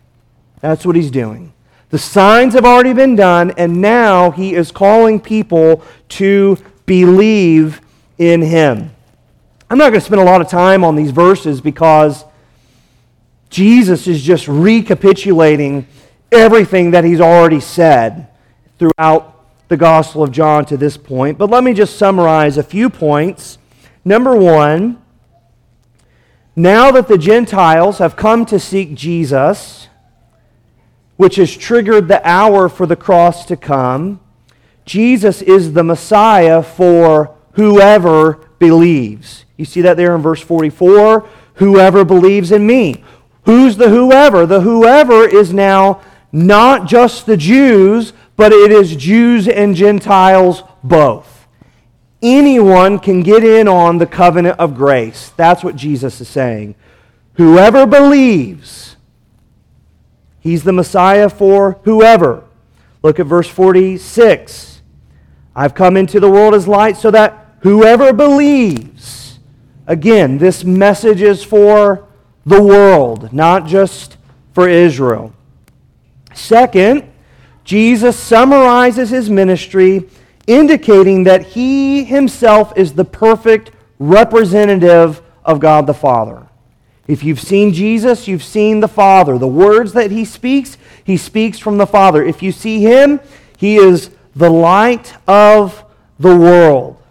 That's 0.61 0.85
what 0.85 0.96
he's 0.96 1.12
doing. 1.12 1.52
The 1.90 1.98
signs 1.98 2.55
have 2.55 2.64
already 2.64 2.92
been 2.92 3.16
done, 3.16 3.50
and 3.53 3.81
now 3.81 4.31
he 4.31 4.55
is 4.55 4.70
calling 4.70 5.20
people 5.20 5.83
to 6.11 6.57
believe 6.87 7.81
in 8.16 8.42
him. 8.42 8.90
I'm 9.68 9.79
not 9.79 9.90
going 9.90 10.00
to 10.00 10.07
spend 10.07 10.20
a 10.20 10.24
lot 10.24 10.40
of 10.40 10.48
time 10.48 10.85
on 10.85 10.96
these 10.96 11.11
verses 11.11 11.61
because 11.61 12.24
Jesus 13.50 14.07
is 14.07 14.22
just 14.22 14.46
recapitulating 14.48 15.87
everything 16.31 16.92
that 16.92 17.05
he's 17.05 17.20
already 17.20 17.61
said 17.61 18.29
throughout 18.79 19.37
the 19.68 19.76
Gospel 19.76 20.22
of 20.22 20.33
John 20.33 20.64
to 20.66 20.76
this 20.76 20.96
point. 20.96 21.38
But 21.38 21.50
let 21.50 21.64
me 21.64 21.72
just 21.72 21.96
summarize 21.96 22.57
a 22.57 22.62
few 22.62 22.88
points. 22.88 23.59
Number 24.05 24.37
one, 24.37 25.00
now 26.57 26.90
that 26.90 27.09
the 27.09 27.18
Gentiles 27.18 27.98
have 27.98 28.16
come 28.16 28.44
to 28.46 28.59
seek 28.59 28.94
Jesus, 28.94 29.88
which 31.20 31.37
has 31.37 31.54
triggered 31.54 32.09
the 32.09 32.26
hour 32.26 32.66
for 32.66 32.87
the 32.87 32.96
cross 32.96 33.44
to 33.44 33.54
come, 33.54 34.18
Jesus 34.87 35.42
is 35.42 35.74
the 35.74 35.85
Messiah 35.85 36.62
for 36.62 37.37
whoever 37.52 38.48
believes. 38.59 39.44
You 39.59 39.66
see 39.66 39.83
that 39.83 39.98
there 39.98 40.14
in 40.16 40.22
verse 40.22 40.40
44? 40.40 41.28
Whoever 41.56 42.06
believes 42.06 42.52
in 42.52 42.66
me. 42.66 43.04
Who's 43.44 43.76
the 43.76 43.90
whoever? 43.90 44.46
The 44.46 44.62
whoever 44.62 45.28
is 45.28 45.52
now 45.52 46.00
not 46.33 46.88
just 46.88 47.26
the 47.26 47.37
Jews, 47.37 48.14
but 48.37 48.50
it 48.50 48.72
is 48.72 48.96
Jews 48.96 49.46
and 49.46 49.76
Gentiles 49.76 50.62
both. 50.83 51.46
Anyone 52.22 52.98
can 52.98 53.22
get 53.22 53.44
in 53.44 53.68
on 53.68 53.98
the 53.98 54.06
covenant 54.06 54.59
of 54.59 54.74
grace. 54.74 55.35
That's 55.37 55.62
what 55.62 55.76
Jesus 55.76 56.18
is 56.22 56.28
saying. 56.30 56.76
Whoever 57.35 57.85
believes, 57.87 58.96
he's 60.40 60.64
the 60.64 60.72
Messiah 60.72 61.29
for 61.29 61.79
whoever. 61.85 62.44
Look 63.03 63.20
at 63.20 63.26
verse 63.26 63.48
46. 63.48 64.83
I've 65.55 65.74
come 65.74 65.96
into 65.96 66.20
the 66.20 66.31
world 66.31 66.55
as 66.55 66.68
light 66.68 66.96
so 66.96 67.11
that 67.11 67.57
whoever 67.61 68.12
believes, 68.12 69.38
again, 69.87 70.38
this 70.38 70.64
message 70.64 71.22
is 71.22 71.42
for 71.42 72.07
the 72.46 72.62
world, 72.62 73.33
not 73.33 73.66
just 73.66 74.16
for 74.53 74.68
Israel. 74.68 75.33
Second, 76.35 77.11
Jesus 77.64 78.16
summarizes 78.16 79.11
his 79.11 79.29
ministry, 79.29 80.09
indicating 80.46 81.24
that 81.24 81.42
he 81.42 82.05
himself 82.05 82.72
is 82.76 82.94
the 82.94 83.05
perfect 83.05 83.70
representative 83.98 85.22
of 85.44 85.61
God 85.61 85.87
the 85.87 85.94
Father. 85.94 86.46
If 87.11 87.25
you've 87.25 87.40
seen 87.40 87.73
Jesus, 87.73 88.29
you've 88.29 88.44
seen 88.44 88.79
the 88.79 88.87
Father. 88.87 89.37
The 89.37 89.49
words 89.49 89.94
that 89.94 90.12
he 90.12 90.25
speaks, 90.25 90.79
he 91.03 91.16
speaks 91.16 91.59
from 91.59 91.77
the 91.77 91.87
Father. 91.87 92.25
If 92.25 92.40
you 92.40 92.53
see 92.53 92.83
him, 92.83 93.18
he 93.59 93.79
is 93.79 94.11
the 94.37 94.49
light 94.49 95.16
of 95.27 95.85
the 96.20 96.37
world. 96.37 97.03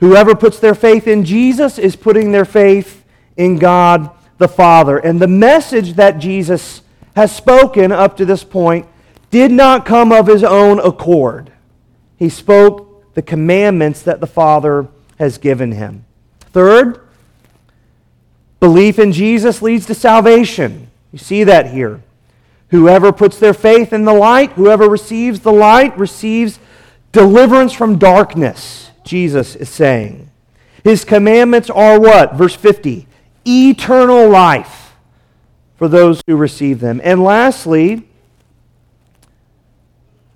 Whoever 0.00 0.34
puts 0.34 0.58
their 0.58 0.74
faith 0.74 1.06
in 1.06 1.22
Jesus 1.22 1.78
is 1.78 1.96
putting 1.96 2.32
their 2.32 2.46
faith 2.46 3.04
in 3.36 3.58
God 3.58 4.08
the 4.38 4.48
Father. 4.48 4.96
And 4.96 5.20
the 5.20 5.28
message 5.28 5.96
that 5.96 6.18
Jesus 6.18 6.80
has 7.14 7.30
spoken 7.30 7.92
up 7.92 8.16
to 8.16 8.24
this 8.24 8.42
point 8.42 8.88
did 9.30 9.52
not 9.52 9.84
come 9.84 10.12
of 10.12 10.28
his 10.28 10.44
own 10.44 10.78
accord. 10.80 11.52
He 12.16 12.30
spoke 12.30 13.12
the 13.12 13.20
commandments 13.20 14.00
that 14.00 14.20
the 14.20 14.26
Father 14.26 14.88
has 15.18 15.36
given 15.36 15.72
him. 15.72 16.06
Third, 16.40 17.05
belief 18.60 18.98
in 18.98 19.12
Jesus 19.12 19.62
leads 19.62 19.86
to 19.86 19.94
salvation. 19.94 20.88
You 21.12 21.18
see 21.18 21.44
that 21.44 21.72
here. 21.72 22.02
Whoever 22.70 23.12
puts 23.12 23.38
their 23.38 23.54
faith 23.54 23.92
in 23.92 24.04
the 24.04 24.12
light, 24.12 24.52
whoever 24.52 24.88
receives 24.88 25.40
the 25.40 25.52
light, 25.52 25.96
receives 25.96 26.58
deliverance 27.12 27.72
from 27.72 27.98
darkness, 27.98 28.90
Jesus 29.04 29.54
is 29.56 29.68
saying. 29.68 30.30
His 30.82 31.04
commandments 31.04 31.70
are 31.70 31.98
what? 31.98 32.34
Verse 32.34 32.54
50 32.54 33.06
eternal 33.48 34.28
life 34.28 34.96
for 35.76 35.88
those 35.88 36.20
who 36.26 36.36
receive 36.36 36.80
them. 36.80 37.00
And 37.04 37.22
lastly, 37.22 38.08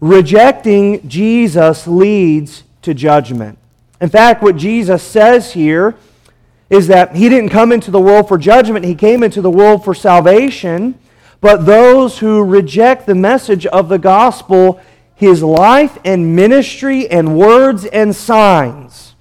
rejecting 0.01 1.07
Jesus 1.09 1.87
leads 1.87 2.63
to 2.83 2.95
judgment. 2.95 3.59
In 4.01 4.09
fact, 4.09 4.43
what 4.43 4.57
Jesus 4.57 5.03
says 5.03 5.53
here 5.53 5.97
is 6.71 6.87
that 6.87 7.17
he 7.17 7.29
didn't 7.29 7.51
come 7.51 7.73
into 7.73 7.91
the 7.91 8.01
world 8.01 8.29
for 8.29 8.39
judgment, 8.39 8.85
he 8.85 8.95
came 8.95 9.23
into 9.23 9.43
the 9.43 9.51
world 9.51 9.85
for 9.85 9.93
salvation. 9.93 10.99
But 11.41 11.67
those 11.67 12.19
who 12.19 12.45
reject 12.45 13.07
the 13.07 13.15
message 13.15 13.67
of 13.67 13.89
the 13.89 13.99
gospel, 13.99 14.81
his 15.15 15.43
life 15.43 15.99
and 16.05 16.37
ministry 16.37 17.09
and 17.09 17.37
words 17.37 17.87
and 17.87 18.15
signs 18.15 19.15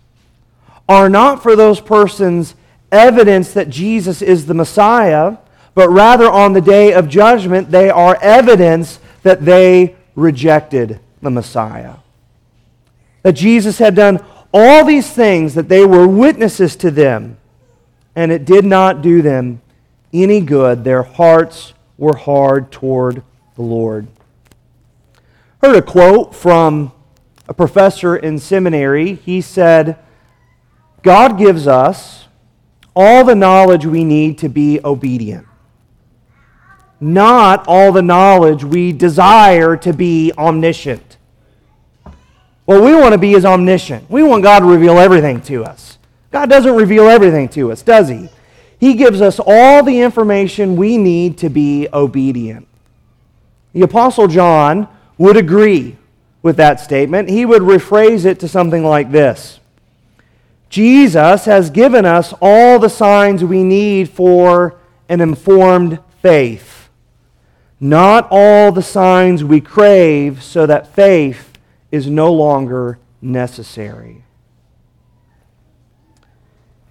are 0.87 1.09
not 1.09 1.41
for 1.41 1.55
those 1.55 1.79
persons 1.79 2.55
evidence 2.91 3.53
that 3.53 3.69
Jesus 3.69 4.21
is 4.21 4.45
the 4.45 4.53
Messiah, 4.53 5.37
but 5.75 5.89
rather 5.89 6.29
on 6.29 6.53
the 6.53 6.61
day 6.61 6.93
of 6.93 7.07
judgment, 7.07 7.71
they 7.71 7.89
are 7.89 8.17
evidence 8.21 8.99
that 9.23 9.45
they 9.45 9.95
rejected 10.15 10.99
the 11.21 11.29
Messiah. 11.29 11.95
That 13.23 13.33
Jesus 13.33 13.77
had 13.77 13.95
done 13.95 14.23
all 14.53 14.83
these 14.83 15.11
things, 15.11 15.53
that 15.55 15.69
they 15.69 15.85
were 15.85 16.07
witnesses 16.07 16.75
to 16.77 16.91
them, 16.91 17.37
and 18.19 18.33
it 18.33 18.43
did 18.43 18.65
not 18.65 19.01
do 19.01 19.21
them 19.21 19.61
any 20.11 20.41
good. 20.41 20.83
Their 20.83 21.03
hearts 21.03 21.73
were 21.97 22.17
hard 22.17 22.69
toward 22.69 23.23
the 23.55 23.61
Lord. 23.61 24.07
Heard 25.61 25.77
a 25.77 25.81
quote 25.81 26.35
from 26.35 26.91
a 27.47 27.53
professor 27.53 28.17
in 28.17 28.37
seminary. 28.37 29.13
He 29.13 29.39
said, 29.39 29.97
God 31.01 31.37
gives 31.37 31.65
us 31.65 32.27
all 32.93 33.23
the 33.23 33.35
knowledge 33.35 33.85
we 33.85 34.03
need 34.03 34.37
to 34.39 34.49
be 34.49 34.81
obedient, 34.83 35.47
not 36.99 37.63
all 37.69 37.93
the 37.93 38.01
knowledge 38.01 38.65
we 38.65 38.91
desire 38.91 39.77
to 39.77 39.93
be 39.93 40.33
omniscient. 40.37 41.15
What 42.65 42.83
we 42.83 42.93
want 42.93 43.13
to 43.13 43.17
be 43.17 43.33
is 43.33 43.45
omniscient. 43.45 44.11
We 44.11 44.23
want 44.23 44.43
God 44.43 44.59
to 44.59 44.65
reveal 44.65 44.99
everything 44.99 45.39
to 45.43 45.63
us. 45.63 45.98
God 46.31 46.49
doesn't 46.49 46.75
reveal 46.75 47.07
everything 47.07 47.49
to 47.49 47.71
us, 47.71 47.81
does 47.81 48.09
He? 48.09 48.29
He 48.79 48.93
gives 48.93 49.21
us 49.21 49.39
all 49.45 49.83
the 49.83 50.01
information 50.01 50.75
we 50.75 50.97
need 50.97 51.37
to 51.39 51.49
be 51.49 51.87
obedient. 51.91 52.67
The 53.73 53.81
Apostle 53.81 54.27
John 54.27 54.87
would 55.17 55.37
agree 55.37 55.97
with 56.41 56.57
that 56.57 56.79
statement. 56.79 57.29
He 57.29 57.45
would 57.45 57.61
rephrase 57.61 58.25
it 58.25 58.39
to 58.39 58.47
something 58.47 58.83
like 58.83 59.11
this 59.11 59.59
Jesus 60.69 61.45
has 61.45 61.69
given 61.69 62.05
us 62.05 62.33
all 62.41 62.79
the 62.79 62.89
signs 62.89 63.43
we 63.43 63.63
need 63.63 64.09
for 64.09 64.75
an 65.09 65.21
informed 65.21 65.99
faith. 66.21 66.89
Not 67.79 68.27
all 68.29 68.71
the 68.71 68.81
signs 68.81 69.43
we 69.43 69.61
crave 69.61 70.43
so 70.43 70.65
that 70.65 70.93
faith 70.93 71.57
is 71.91 72.07
no 72.07 72.31
longer 72.31 72.99
necessary. 73.21 74.23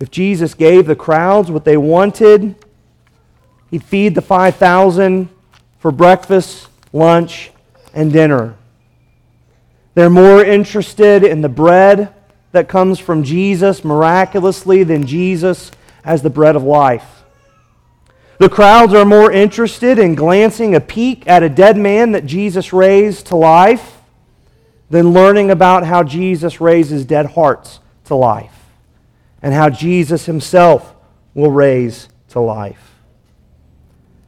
If 0.00 0.10
Jesus 0.10 0.54
gave 0.54 0.86
the 0.86 0.96
crowds 0.96 1.50
what 1.50 1.64
they 1.64 1.76
wanted, 1.76 2.54
he'd 3.70 3.82
feed 3.82 4.14
the 4.14 4.22
5,000 4.22 5.28
for 5.78 5.90
breakfast, 5.90 6.68
lunch, 6.92 7.50
and 7.92 8.12
dinner. 8.12 8.54
They're 9.94 10.10
more 10.10 10.44
interested 10.44 11.24
in 11.24 11.40
the 11.40 11.48
bread 11.48 12.14
that 12.52 12.68
comes 12.68 13.00
from 13.00 13.24
Jesus 13.24 13.84
miraculously 13.84 14.84
than 14.84 15.04
Jesus 15.04 15.72
as 16.04 16.22
the 16.22 16.30
bread 16.30 16.54
of 16.54 16.62
life. 16.62 17.24
The 18.38 18.48
crowds 18.48 18.94
are 18.94 19.04
more 19.04 19.32
interested 19.32 19.98
in 19.98 20.14
glancing 20.14 20.76
a 20.76 20.80
peek 20.80 21.26
at 21.26 21.42
a 21.42 21.48
dead 21.48 21.76
man 21.76 22.12
that 22.12 22.24
Jesus 22.24 22.72
raised 22.72 23.26
to 23.26 23.36
life 23.36 23.96
than 24.90 25.12
learning 25.12 25.50
about 25.50 25.84
how 25.84 26.04
Jesus 26.04 26.60
raises 26.60 27.04
dead 27.04 27.26
hearts 27.26 27.80
to 28.04 28.14
life 28.14 28.57
and 29.42 29.54
how 29.54 29.70
Jesus 29.70 30.26
himself 30.26 30.94
will 31.34 31.50
raise 31.50 32.08
to 32.30 32.40
life. 32.40 32.94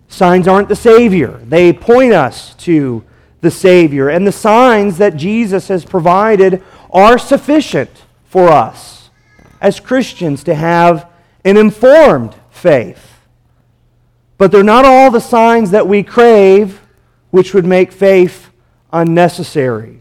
Signs 0.08 0.48
aren't 0.48 0.68
the 0.68 0.76
Savior, 0.76 1.40
they 1.44 1.72
point 1.72 2.12
us 2.12 2.54
to 2.56 3.04
the 3.40 3.50
Savior. 3.50 4.08
And 4.08 4.26
the 4.26 4.32
signs 4.32 4.98
that 4.98 5.16
Jesus 5.16 5.68
has 5.68 5.84
provided 5.84 6.62
are 6.90 7.18
sufficient 7.18 7.90
for 8.24 8.48
us 8.48 9.10
as 9.60 9.80
Christians 9.80 10.44
to 10.44 10.54
have 10.54 11.10
an 11.44 11.56
informed 11.56 12.34
faith. 12.50 13.18
But 14.38 14.52
they're 14.52 14.62
not 14.62 14.84
all 14.84 15.10
the 15.10 15.20
signs 15.20 15.70
that 15.70 15.86
we 15.86 16.02
crave, 16.02 16.80
which 17.30 17.54
would 17.54 17.66
make 17.66 17.92
faith 17.92 18.50
unnecessary. 18.92 20.00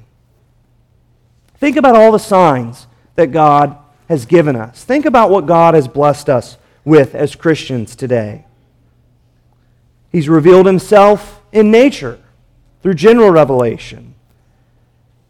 Think 1.58 1.76
about 1.76 1.96
all 1.96 2.12
the 2.12 2.20
signs 2.20 2.88
that 3.16 3.28
God 3.28 3.78
has 4.10 4.26
given 4.26 4.56
us. 4.56 4.84
Think 4.84 5.06
about 5.06 5.30
what 5.30 5.46
God 5.46 5.76
has 5.76 5.88
blessed 5.88 6.28
us 6.28 6.58
with 6.84 7.14
as 7.16 7.36
Christians 7.36 7.96
today. 7.96 8.46
He's 10.12 10.28
revealed 10.28 10.66
himself 10.66 11.42
in 11.52 11.70
nature 11.70 12.20
through 12.82 12.96
general 12.96 13.30
revelation. 13.30 14.16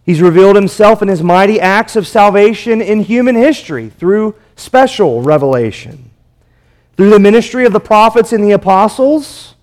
He's 0.05 0.21
revealed 0.21 0.55
himself 0.55 1.01
in 1.01 1.09
his 1.09 1.21
mighty 1.21 1.59
acts 1.59 1.97
of 1.97 2.07
salvation 2.07 2.81
in 2.81 3.01
human 3.01 3.35
history 3.35 3.89
through 3.89 4.35
special 4.55 5.21
revelation. 5.21 6.09
Through 6.95 7.09
the 7.09 7.19
ministry 7.19 7.65
of 7.65 7.73
the 7.73 7.79
prophets 7.81 8.31
and 8.31 8.43
the 8.43 8.51
apostles, 8.51 9.55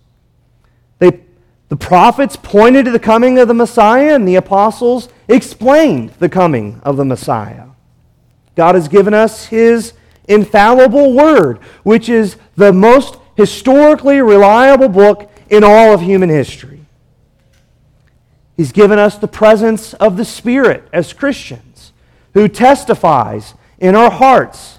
they, 0.98 1.20
the 1.68 1.76
prophets 1.76 2.36
pointed 2.36 2.84
to 2.84 2.90
the 2.90 2.98
coming 2.98 3.38
of 3.38 3.48
the 3.48 3.54
Messiah, 3.54 4.14
and 4.14 4.28
the 4.28 4.36
apostles 4.36 5.08
explained 5.26 6.10
the 6.18 6.28
coming 6.28 6.80
of 6.84 6.96
the 6.96 7.04
Messiah. 7.04 7.68
God 8.56 8.74
has 8.74 8.88
given 8.88 9.14
us 9.14 9.46
his 9.46 9.92
infallible 10.26 11.12
word, 11.12 11.58
which 11.84 12.08
is 12.08 12.36
the 12.56 12.72
most 12.72 13.18
historically 13.36 14.20
reliable 14.20 14.88
book 14.88 15.30
in 15.48 15.62
all 15.62 15.92
of 15.92 16.00
human 16.00 16.30
history. 16.30 16.80
He's 18.56 18.72
given 18.72 18.98
us 18.98 19.18
the 19.18 19.28
presence 19.28 19.94
of 19.94 20.16
the 20.16 20.24
Spirit 20.24 20.88
as 20.92 21.12
Christians, 21.12 21.92
who 22.32 22.48
testifies 22.48 23.54
in 23.78 23.94
our 23.94 24.10
hearts 24.10 24.78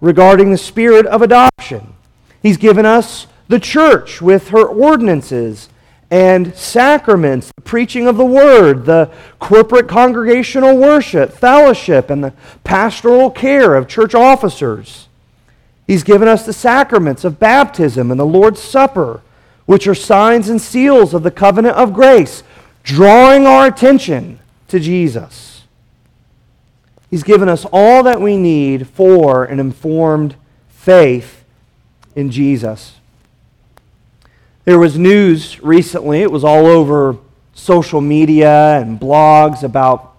regarding 0.00 0.50
the 0.50 0.58
spirit 0.58 1.06
of 1.06 1.20
adoption. 1.20 1.94
He's 2.42 2.56
given 2.56 2.86
us 2.86 3.26
the 3.48 3.60
church 3.60 4.22
with 4.22 4.48
her 4.48 4.64
ordinances 4.64 5.68
and 6.10 6.54
sacraments, 6.56 7.52
the 7.54 7.62
preaching 7.62 8.08
of 8.08 8.16
the 8.16 8.24
word, 8.24 8.84
the 8.84 9.10
corporate 9.38 9.88
congregational 9.88 10.76
worship, 10.76 11.32
fellowship, 11.32 12.10
and 12.10 12.24
the 12.24 12.32
pastoral 12.64 13.30
care 13.30 13.76
of 13.76 13.86
church 13.86 14.14
officers. 14.14 15.06
He's 15.86 16.02
given 16.02 16.28
us 16.28 16.44
the 16.44 16.52
sacraments 16.52 17.24
of 17.24 17.38
baptism 17.38 18.10
and 18.10 18.18
the 18.18 18.26
Lord's 18.26 18.60
Supper, 18.60 19.22
which 19.66 19.86
are 19.86 19.94
signs 19.94 20.48
and 20.48 20.60
seals 20.60 21.14
of 21.14 21.22
the 21.22 21.30
covenant 21.30 21.76
of 21.76 21.92
grace 21.92 22.42
drawing 22.82 23.46
our 23.46 23.66
attention 23.66 24.38
to 24.68 24.80
Jesus. 24.80 25.64
He's 27.10 27.22
given 27.22 27.48
us 27.48 27.66
all 27.72 28.02
that 28.04 28.20
we 28.20 28.36
need 28.36 28.86
for 28.86 29.44
an 29.44 29.58
informed 29.58 30.36
faith 30.68 31.44
in 32.14 32.30
Jesus. 32.30 32.99
There 34.70 34.78
was 34.78 34.96
news 34.96 35.60
recently, 35.64 36.22
it 36.22 36.30
was 36.30 36.44
all 36.44 36.64
over 36.64 37.16
social 37.54 38.00
media 38.00 38.80
and 38.80 39.00
blogs 39.00 39.64
about 39.64 40.14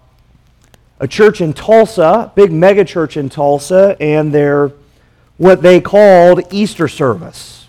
a 1.00 1.08
church 1.08 1.40
in 1.40 1.54
Tulsa, 1.54 2.30
big 2.34 2.50
megachurch 2.50 3.16
in 3.16 3.30
Tulsa, 3.30 3.96
and 3.98 4.30
their 4.30 4.72
what 5.38 5.62
they 5.62 5.80
called 5.80 6.42
Easter 6.52 6.86
service. 6.86 7.66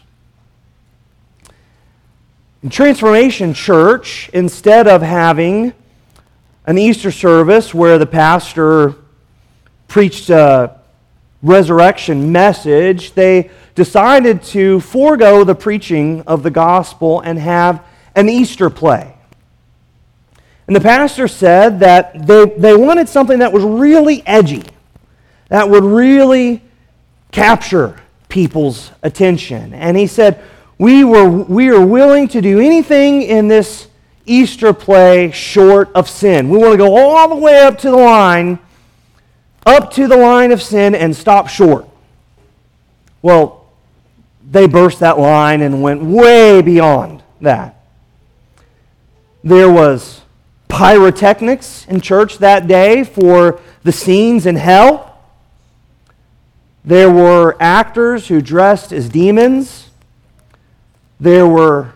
In 2.62 2.70
Transformation 2.70 3.54
Church, 3.54 4.30
instead 4.34 4.86
of 4.86 5.02
having 5.02 5.72
an 6.66 6.78
Easter 6.78 7.12
service 7.12 7.74
where 7.74 7.98
the 7.98 8.06
pastor 8.06 8.96
preached 9.88 10.30
a 10.30 10.82
resurrection 11.42 12.34
message, 12.34 13.14
they 13.14 13.52
decided 13.76 14.44
to 14.44 14.80
forego 14.82 15.44
the 15.44 15.56
preaching 15.56 16.22
of 16.22 16.44
the 16.44 16.52
gospel 16.52 17.22
and 17.22 17.40
have 17.40 17.84
an 18.16 18.30
Easter 18.30 18.70
play. 18.70 19.16
And 20.68 20.76
the 20.76 20.82
pastor 20.82 21.28
said 21.28 21.80
that 21.82 22.26
they, 22.26 22.46
they 22.46 22.76
wanted 22.76 23.10
something 23.10 23.40
that 23.40 23.52
was 23.52 23.64
really 23.64 24.26
edgy, 24.26 24.64
that 25.50 25.70
would 25.70 25.84
really 25.84 26.62
capture 27.32 28.00
people's 28.30 28.92
attention. 29.02 29.74
And 29.74 29.98
he 29.98 30.08
said, 30.08 30.42
we, 30.78 31.04
were, 31.04 31.28
we 31.28 31.70
are 31.70 31.86
willing 31.86 32.28
to 32.30 32.42
do 32.42 32.60
anything 32.60 33.24
in 33.24 33.48
this 33.48 33.88
Easter 34.26 34.74
play 34.74 35.32
short 35.32 35.92
of 35.94 36.10
sin. 36.10 36.50
We 36.50 36.58
want 36.58 36.74
to 36.74 36.78
go 36.78 36.96
all 36.96 37.28
the 37.28 37.36
way 37.36 37.60
up 37.62 37.78
to 37.80 37.92
the 37.92 37.98
line, 37.98 38.58
up 39.66 39.92
to 39.94 40.08
the 40.08 40.16
line 40.16 40.52
of 40.52 40.62
sin, 40.62 40.96
and 40.96 41.14
stop 41.16 41.50
short. 41.50 41.88
Well, 43.22 43.63
they 44.50 44.68
burst 44.68 45.00
that 45.00 45.20
line 45.20 45.62
and 45.62 45.82
went 45.82 46.02
way 46.04 46.62
beyond 46.62 47.24
that. 47.42 47.84
There 49.44 49.72
was 49.72 50.22
pyrotechnics 50.68 51.86
in 51.88 52.02
church 52.02 52.38
that 52.40 52.68
day 52.68 53.04
for 53.04 53.60
the 53.84 53.92
scenes 53.92 54.46
in 54.46 54.56
hell. 54.56 55.18
There 56.86 57.10
were 57.10 57.56
actors 57.60 58.28
who 58.28 58.42
dressed 58.42 58.92
as 58.92 59.10
demons 59.10 59.90
there 61.24 61.48
were 61.48 61.94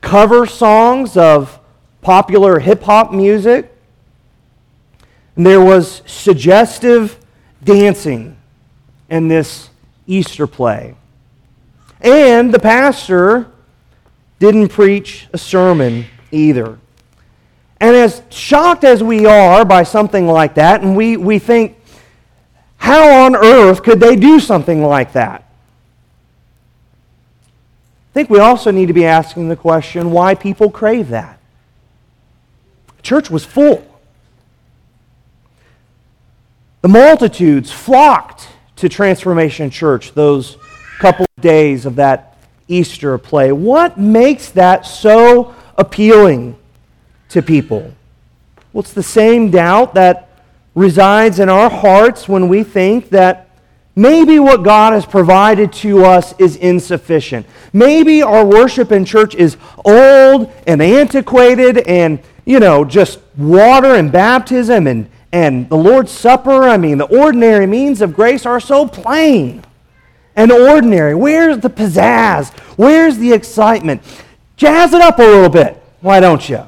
cover 0.00 0.46
songs 0.46 1.16
of 1.16 1.60
popular 2.00 2.58
hip 2.58 2.82
hop 2.82 3.12
music. 3.12 3.72
And 5.36 5.46
there 5.46 5.60
was 5.60 6.02
suggestive 6.06 7.24
dancing 7.62 8.36
in 9.08 9.28
this 9.28 9.70
Easter 10.08 10.48
play. 10.48 10.96
And 12.02 12.52
the 12.52 12.58
pastor 12.58 13.50
didn't 14.40 14.68
preach 14.68 15.28
a 15.32 15.38
sermon 15.38 16.04
either. 16.32 16.78
And 17.80 17.96
as 17.96 18.22
shocked 18.28 18.84
as 18.84 19.02
we 19.02 19.24
are 19.24 19.64
by 19.64 19.84
something 19.84 20.26
like 20.26 20.54
that, 20.54 20.82
and 20.82 20.96
we, 20.96 21.16
we 21.16 21.38
think, 21.38 21.78
how 22.76 23.24
on 23.24 23.36
earth 23.36 23.82
could 23.84 24.00
they 24.00 24.16
do 24.16 24.40
something 24.40 24.82
like 24.82 25.12
that? 25.12 25.44
I 28.10 28.12
think 28.12 28.28
we 28.28 28.40
also 28.40 28.70
need 28.72 28.86
to 28.86 28.92
be 28.92 29.06
asking 29.06 29.48
the 29.48 29.56
question 29.56 30.10
why 30.10 30.34
people 30.34 30.70
crave 30.70 31.08
that. 31.08 31.38
The 32.96 33.02
church 33.02 33.30
was 33.30 33.44
full. 33.44 33.88
The 36.82 36.88
multitudes 36.88 37.70
flocked 37.70 38.48
to 38.76 38.88
Transformation 38.88 39.70
Church 39.70 40.12
those 40.12 40.56
couple 41.02 41.26
of 41.36 41.42
days 41.42 41.84
of 41.84 41.96
that 41.96 42.36
Easter 42.68 43.18
play. 43.18 43.50
What 43.50 43.98
makes 43.98 44.50
that 44.50 44.86
so 44.86 45.52
appealing 45.76 46.56
to 47.30 47.42
people? 47.42 47.92
Well, 48.72 48.82
it's 48.82 48.92
the 48.92 49.02
same 49.02 49.50
doubt 49.50 49.94
that 49.94 50.28
resides 50.76 51.40
in 51.40 51.48
our 51.48 51.68
hearts 51.68 52.28
when 52.28 52.48
we 52.48 52.62
think 52.62 53.10
that 53.10 53.48
Maybe 53.94 54.38
what 54.38 54.62
God 54.62 54.94
has 54.94 55.04
provided 55.04 55.70
to 55.84 56.06
us 56.06 56.34
is 56.38 56.56
insufficient. 56.56 57.44
Maybe 57.74 58.22
our 58.22 58.42
worship 58.42 58.90
in 58.90 59.04
church 59.04 59.34
is 59.34 59.58
old 59.84 60.50
and 60.66 60.80
antiquated 60.80 61.76
and, 61.76 62.18
you 62.46 62.58
know, 62.58 62.86
just 62.86 63.20
water 63.36 63.94
and 63.94 64.10
baptism 64.10 64.86
and, 64.86 65.10
and 65.30 65.68
the 65.68 65.76
Lord's 65.76 66.10
Supper. 66.10 66.62
I 66.62 66.78
mean, 66.78 66.96
the 66.96 67.04
ordinary 67.04 67.66
means 67.66 68.00
of 68.00 68.14
grace 68.14 68.46
are 68.46 68.60
so 68.60 68.88
plain 68.88 69.62
and 70.36 70.50
ordinary. 70.50 71.14
Where's 71.14 71.58
the 71.58 71.70
pizzazz? 71.70 72.50
Where's 72.76 73.18
the 73.18 73.32
excitement? 73.32 74.02
Jazz 74.56 74.92
it 74.92 75.00
up 75.00 75.18
a 75.18 75.22
little 75.22 75.48
bit. 75.48 75.82
Why 76.00 76.20
don't 76.20 76.48
you? 76.48 76.66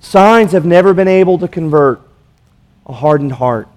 Signs 0.00 0.52
have 0.52 0.64
never 0.64 0.94
been 0.94 1.08
able 1.08 1.38
to 1.38 1.48
convert 1.48 2.00
a 2.86 2.92
hardened 2.92 3.32
heart. 3.32 3.68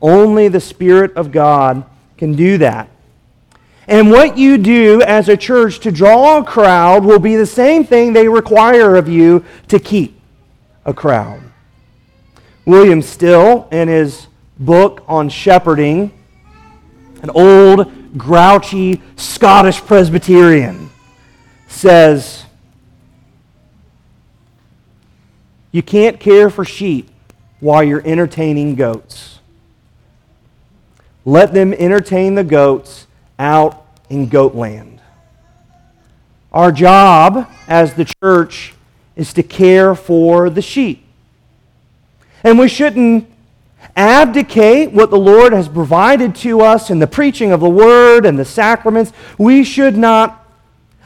Only 0.00 0.48
the 0.48 0.60
Spirit 0.60 1.14
of 1.16 1.30
God 1.30 1.84
can 2.16 2.34
do 2.34 2.58
that. 2.58 2.88
And 3.86 4.10
what 4.10 4.38
you 4.38 4.58
do 4.58 5.02
as 5.02 5.28
a 5.28 5.36
church 5.36 5.80
to 5.80 5.92
draw 5.92 6.38
a 6.38 6.44
crowd 6.44 7.04
will 7.04 7.18
be 7.18 7.36
the 7.36 7.46
same 7.46 7.84
thing 7.84 8.12
they 8.12 8.28
require 8.28 8.96
of 8.96 9.08
you 9.08 9.44
to 9.68 9.78
keep 9.78 10.20
a 10.84 10.94
crowd. 10.94 11.42
William 12.64 13.02
Still, 13.02 13.68
in 13.70 13.88
his 13.88 14.28
book 14.58 15.04
on 15.08 15.28
shepherding, 15.28 16.12
an 17.22 17.30
old, 17.30 18.18
grouchy 18.18 19.02
Scottish 19.16 19.80
Presbyterian, 19.80 20.90
says, 21.66 22.44
You 25.72 25.82
can't 25.82 26.20
care 26.20 26.50
for 26.50 26.64
sheep 26.64 27.08
while 27.60 27.82
you're 27.82 28.06
entertaining 28.06 28.74
goats. 28.74 29.40
Let 31.24 31.54
them 31.54 31.72
entertain 31.72 32.34
the 32.34 32.44
goats 32.44 33.06
out 33.38 33.86
in 34.10 34.28
goatland. 34.28 34.98
Our 36.52 36.70
job 36.70 37.48
as 37.66 37.94
the 37.94 38.04
church 38.22 38.74
is 39.16 39.32
to 39.32 39.42
care 39.42 39.94
for 39.94 40.50
the 40.50 40.60
sheep. 40.60 41.06
And 42.44 42.58
we 42.58 42.68
shouldn't 42.68 43.28
abdicate 43.96 44.92
what 44.92 45.10
the 45.10 45.18
Lord 45.18 45.52
has 45.52 45.68
provided 45.68 46.34
to 46.36 46.60
us 46.60 46.90
in 46.90 46.98
the 46.98 47.06
preaching 47.06 47.52
of 47.52 47.60
the 47.60 47.68
word 47.68 48.24
and 48.24 48.38
the 48.38 48.44
sacraments. 48.44 49.12
We 49.38 49.64
should 49.64 49.96
not 49.96 50.38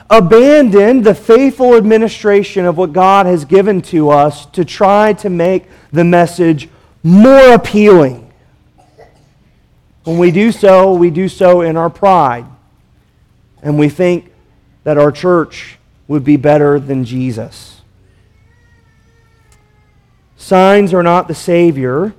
abandon 0.08 1.02
the 1.02 1.14
faithful 1.14 1.74
administration 1.74 2.64
of 2.64 2.76
what 2.76 2.92
God 2.92 3.26
has 3.26 3.44
given 3.44 3.82
to 3.82 4.10
us 4.10 4.46
to 4.46 4.64
try 4.64 5.12
to 5.14 5.30
make 5.30 5.64
the 5.92 6.04
message 6.04 6.68
more 7.02 7.54
appealing. 7.54 8.32
When 10.04 10.18
we 10.18 10.30
do 10.30 10.52
so, 10.52 10.94
we 10.94 11.10
do 11.10 11.28
so 11.28 11.62
in 11.62 11.76
our 11.76 11.90
pride. 11.90 12.46
And 13.62 13.78
we 13.78 13.88
think 13.88 14.30
that 14.84 14.96
our 14.96 15.10
church 15.10 15.78
would 16.06 16.22
be 16.22 16.36
better 16.36 16.78
than 16.78 17.04
Jesus. 17.04 17.75
Signs 20.46 20.94
are 20.94 21.02
not 21.02 21.26
the 21.26 21.34
Savior, 21.34 22.14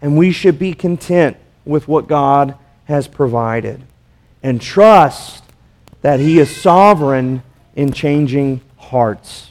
and 0.00 0.16
we 0.16 0.32
should 0.32 0.58
be 0.58 0.72
content 0.72 1.36
with 1.66 1.86
what 1.86 2.06
God 2.06 2.56
has 2.86 3.06
provided 3.06 3.82
and 4.42 4.58
trust 4.58 5.44
that 6.00 6.18
He 6.18 6.38
is 6.38 6.48
sovereign 6.50 7.42
in 7.74 7.92
changing 7.92 8.62
hearts. 8.78 9.50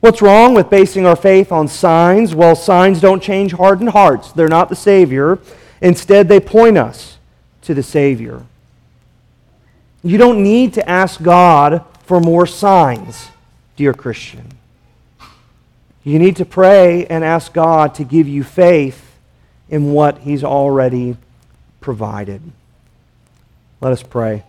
What's 0.00 0.22
wrong 0.22 0.54
with 0.54 0.70
basing 0.70 1.04
our 1.04 1.16
faith 1.16 1.52
on 1.52 1.68
signs? 1.68 2.34
Well, 2.34 2.56
signs 2.56 3.02
don't 3.02 3.22
change 3.22 3.52
hardened 3.52 3.90
hearts. 3.90 4.32
They're 4.32 4.48
not 4.48 4.70
the 4.70 4.76
Savior. 4.76 5.38
Instead, 5.82 6.28
they 6.28 6.40
point 6.40 6.78
us 6.78 7.18
to 7.60 7.74
the 7.74 7.82
Savior. 7.82 8.46
You 10.02 10.16
don't 10.16 10.42
need 10.42 10.72
to 10.72 10.88
ask 10.88 11.22
God 11.22 11.84
for 12.04 12.20
more 12.20 12.46
signs, 12.46 13.28
dear 13.76 13.92
Christian. 13.92 14.59
You 16.02 16.18
need 16.18 16.36
to 16.36 16.44
pray 16.44 17.06
and 17.06 17.22
ask 17.22 17.52
God 17.52 17.94
to 17.96 18.04
give 18.04 18.26
you 18.26 18.42
faith 18.42 19.18
in 19.68 19.92
what 19.92 20.18
He's 20.18 20.42
already 20.42 21.16
provided. 21.80 22.40
Let 23.80 23.92
us 23.92 24.02
pray. 24.02 24.44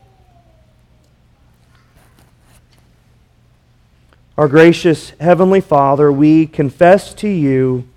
Our 4.38 4.48
gracious 4.48 5.12
Heavenly 5.20 5.62
Father, 5.62 6.12
we 6.12 6.48
confess 6.48 7.14
to 7.16 7.28
you 7.28 7.88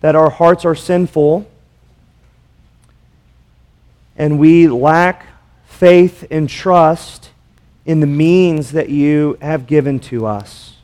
that 0.00 0.16
our 0.16 0.30
hearts 0.30 0.64
are 0.64 0.74
sinful 0.74 1.48
and 4.16 4.38
we 4.38 4.66
lack 4.66 5.26
faith 5.66 6.26
and 6.30 6.48
trust 6.48 7.30
in 7.86 8.00
the 8.00 8.06
means 8.06 8.72
that 8.72 8.88
you 8.88 9.38
have 9.40 9.66
given 9.66 10.00
to 10.00 10.26
us. 10.26 10.77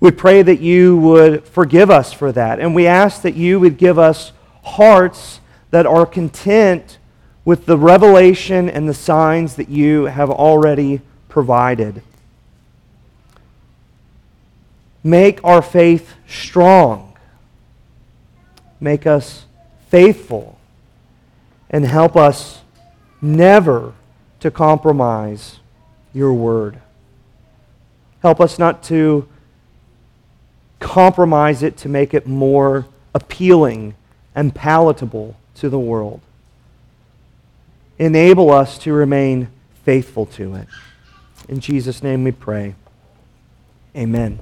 We 0.00 0.10
pray 0.12 0.42
that 0.42 0.60
you 0.60 0.96
would 0.98 1.44
forgive 1.44 1.90
us 1.90 2.12
for 2.12 2.30
that, 2.32 2.60
and 2.60 2.74
we 2.74 2.86
ask 2.86 3.22
that 3.22 3.34
you 3.34 3.58
would 3.58 3.78
give 3.78 3.98
us 3.98 4.32
hearts 4.62 5.40
that 5.70 5.86
are 5.86 6.06
content 6.06 6.98
with 7.44 7.66
the 7.66 7.76
revelation 7.76 8.68
and 8.68 8.88
the 8.88 8.94
signs 8.94 9.56
that 9.56 9.68
you 9.68 10.04
have 10.04 10.30
already 10.30 11.00
provided. 11.28 12.02
Make 15.02 15.42
our 15.42 15.62
faith 15.62 16.14
strong. 16.26 17.16
Make 18.80 19.06
us 19.06 19.46
faithful. 19.88 20.58
And 21.70 21.84
help 21.86 22.16
us 22.16 22.60
never 23.20 23.94
to 24.40 24.50
compromise 24.50 25.58
your 26.12 26.32
word. 26.32 26.78
Help 28.22 28.40
us 28.40 28.58
not 28.58 28.82
to 28.84 29.28
compromise 30.80 31.62
it 31.62 31.76
to 31.78 31.88
make 31.88 32.14
it 32.14 32.26
more 32.26 32.86
appealing 33.14 33.94
and 34.34 34.54
palatable 34.54 35.36
to 35.56 35.68
the 35.68 35.78
world. 35.78 36.20
Enable 37.98 38.50
us 38.50 38.78
to 38.78 38.92
remain 38.92 39.48
faithful 39.84 40.26
to 40.26 40.54
it. 40.54 40.68
In 41.48 41.60
Jesus' 41.60 42.02
name 42.02 42.24
we 42.24 42.32
pray. 42.32 42.74
Amen. 43.96 44.38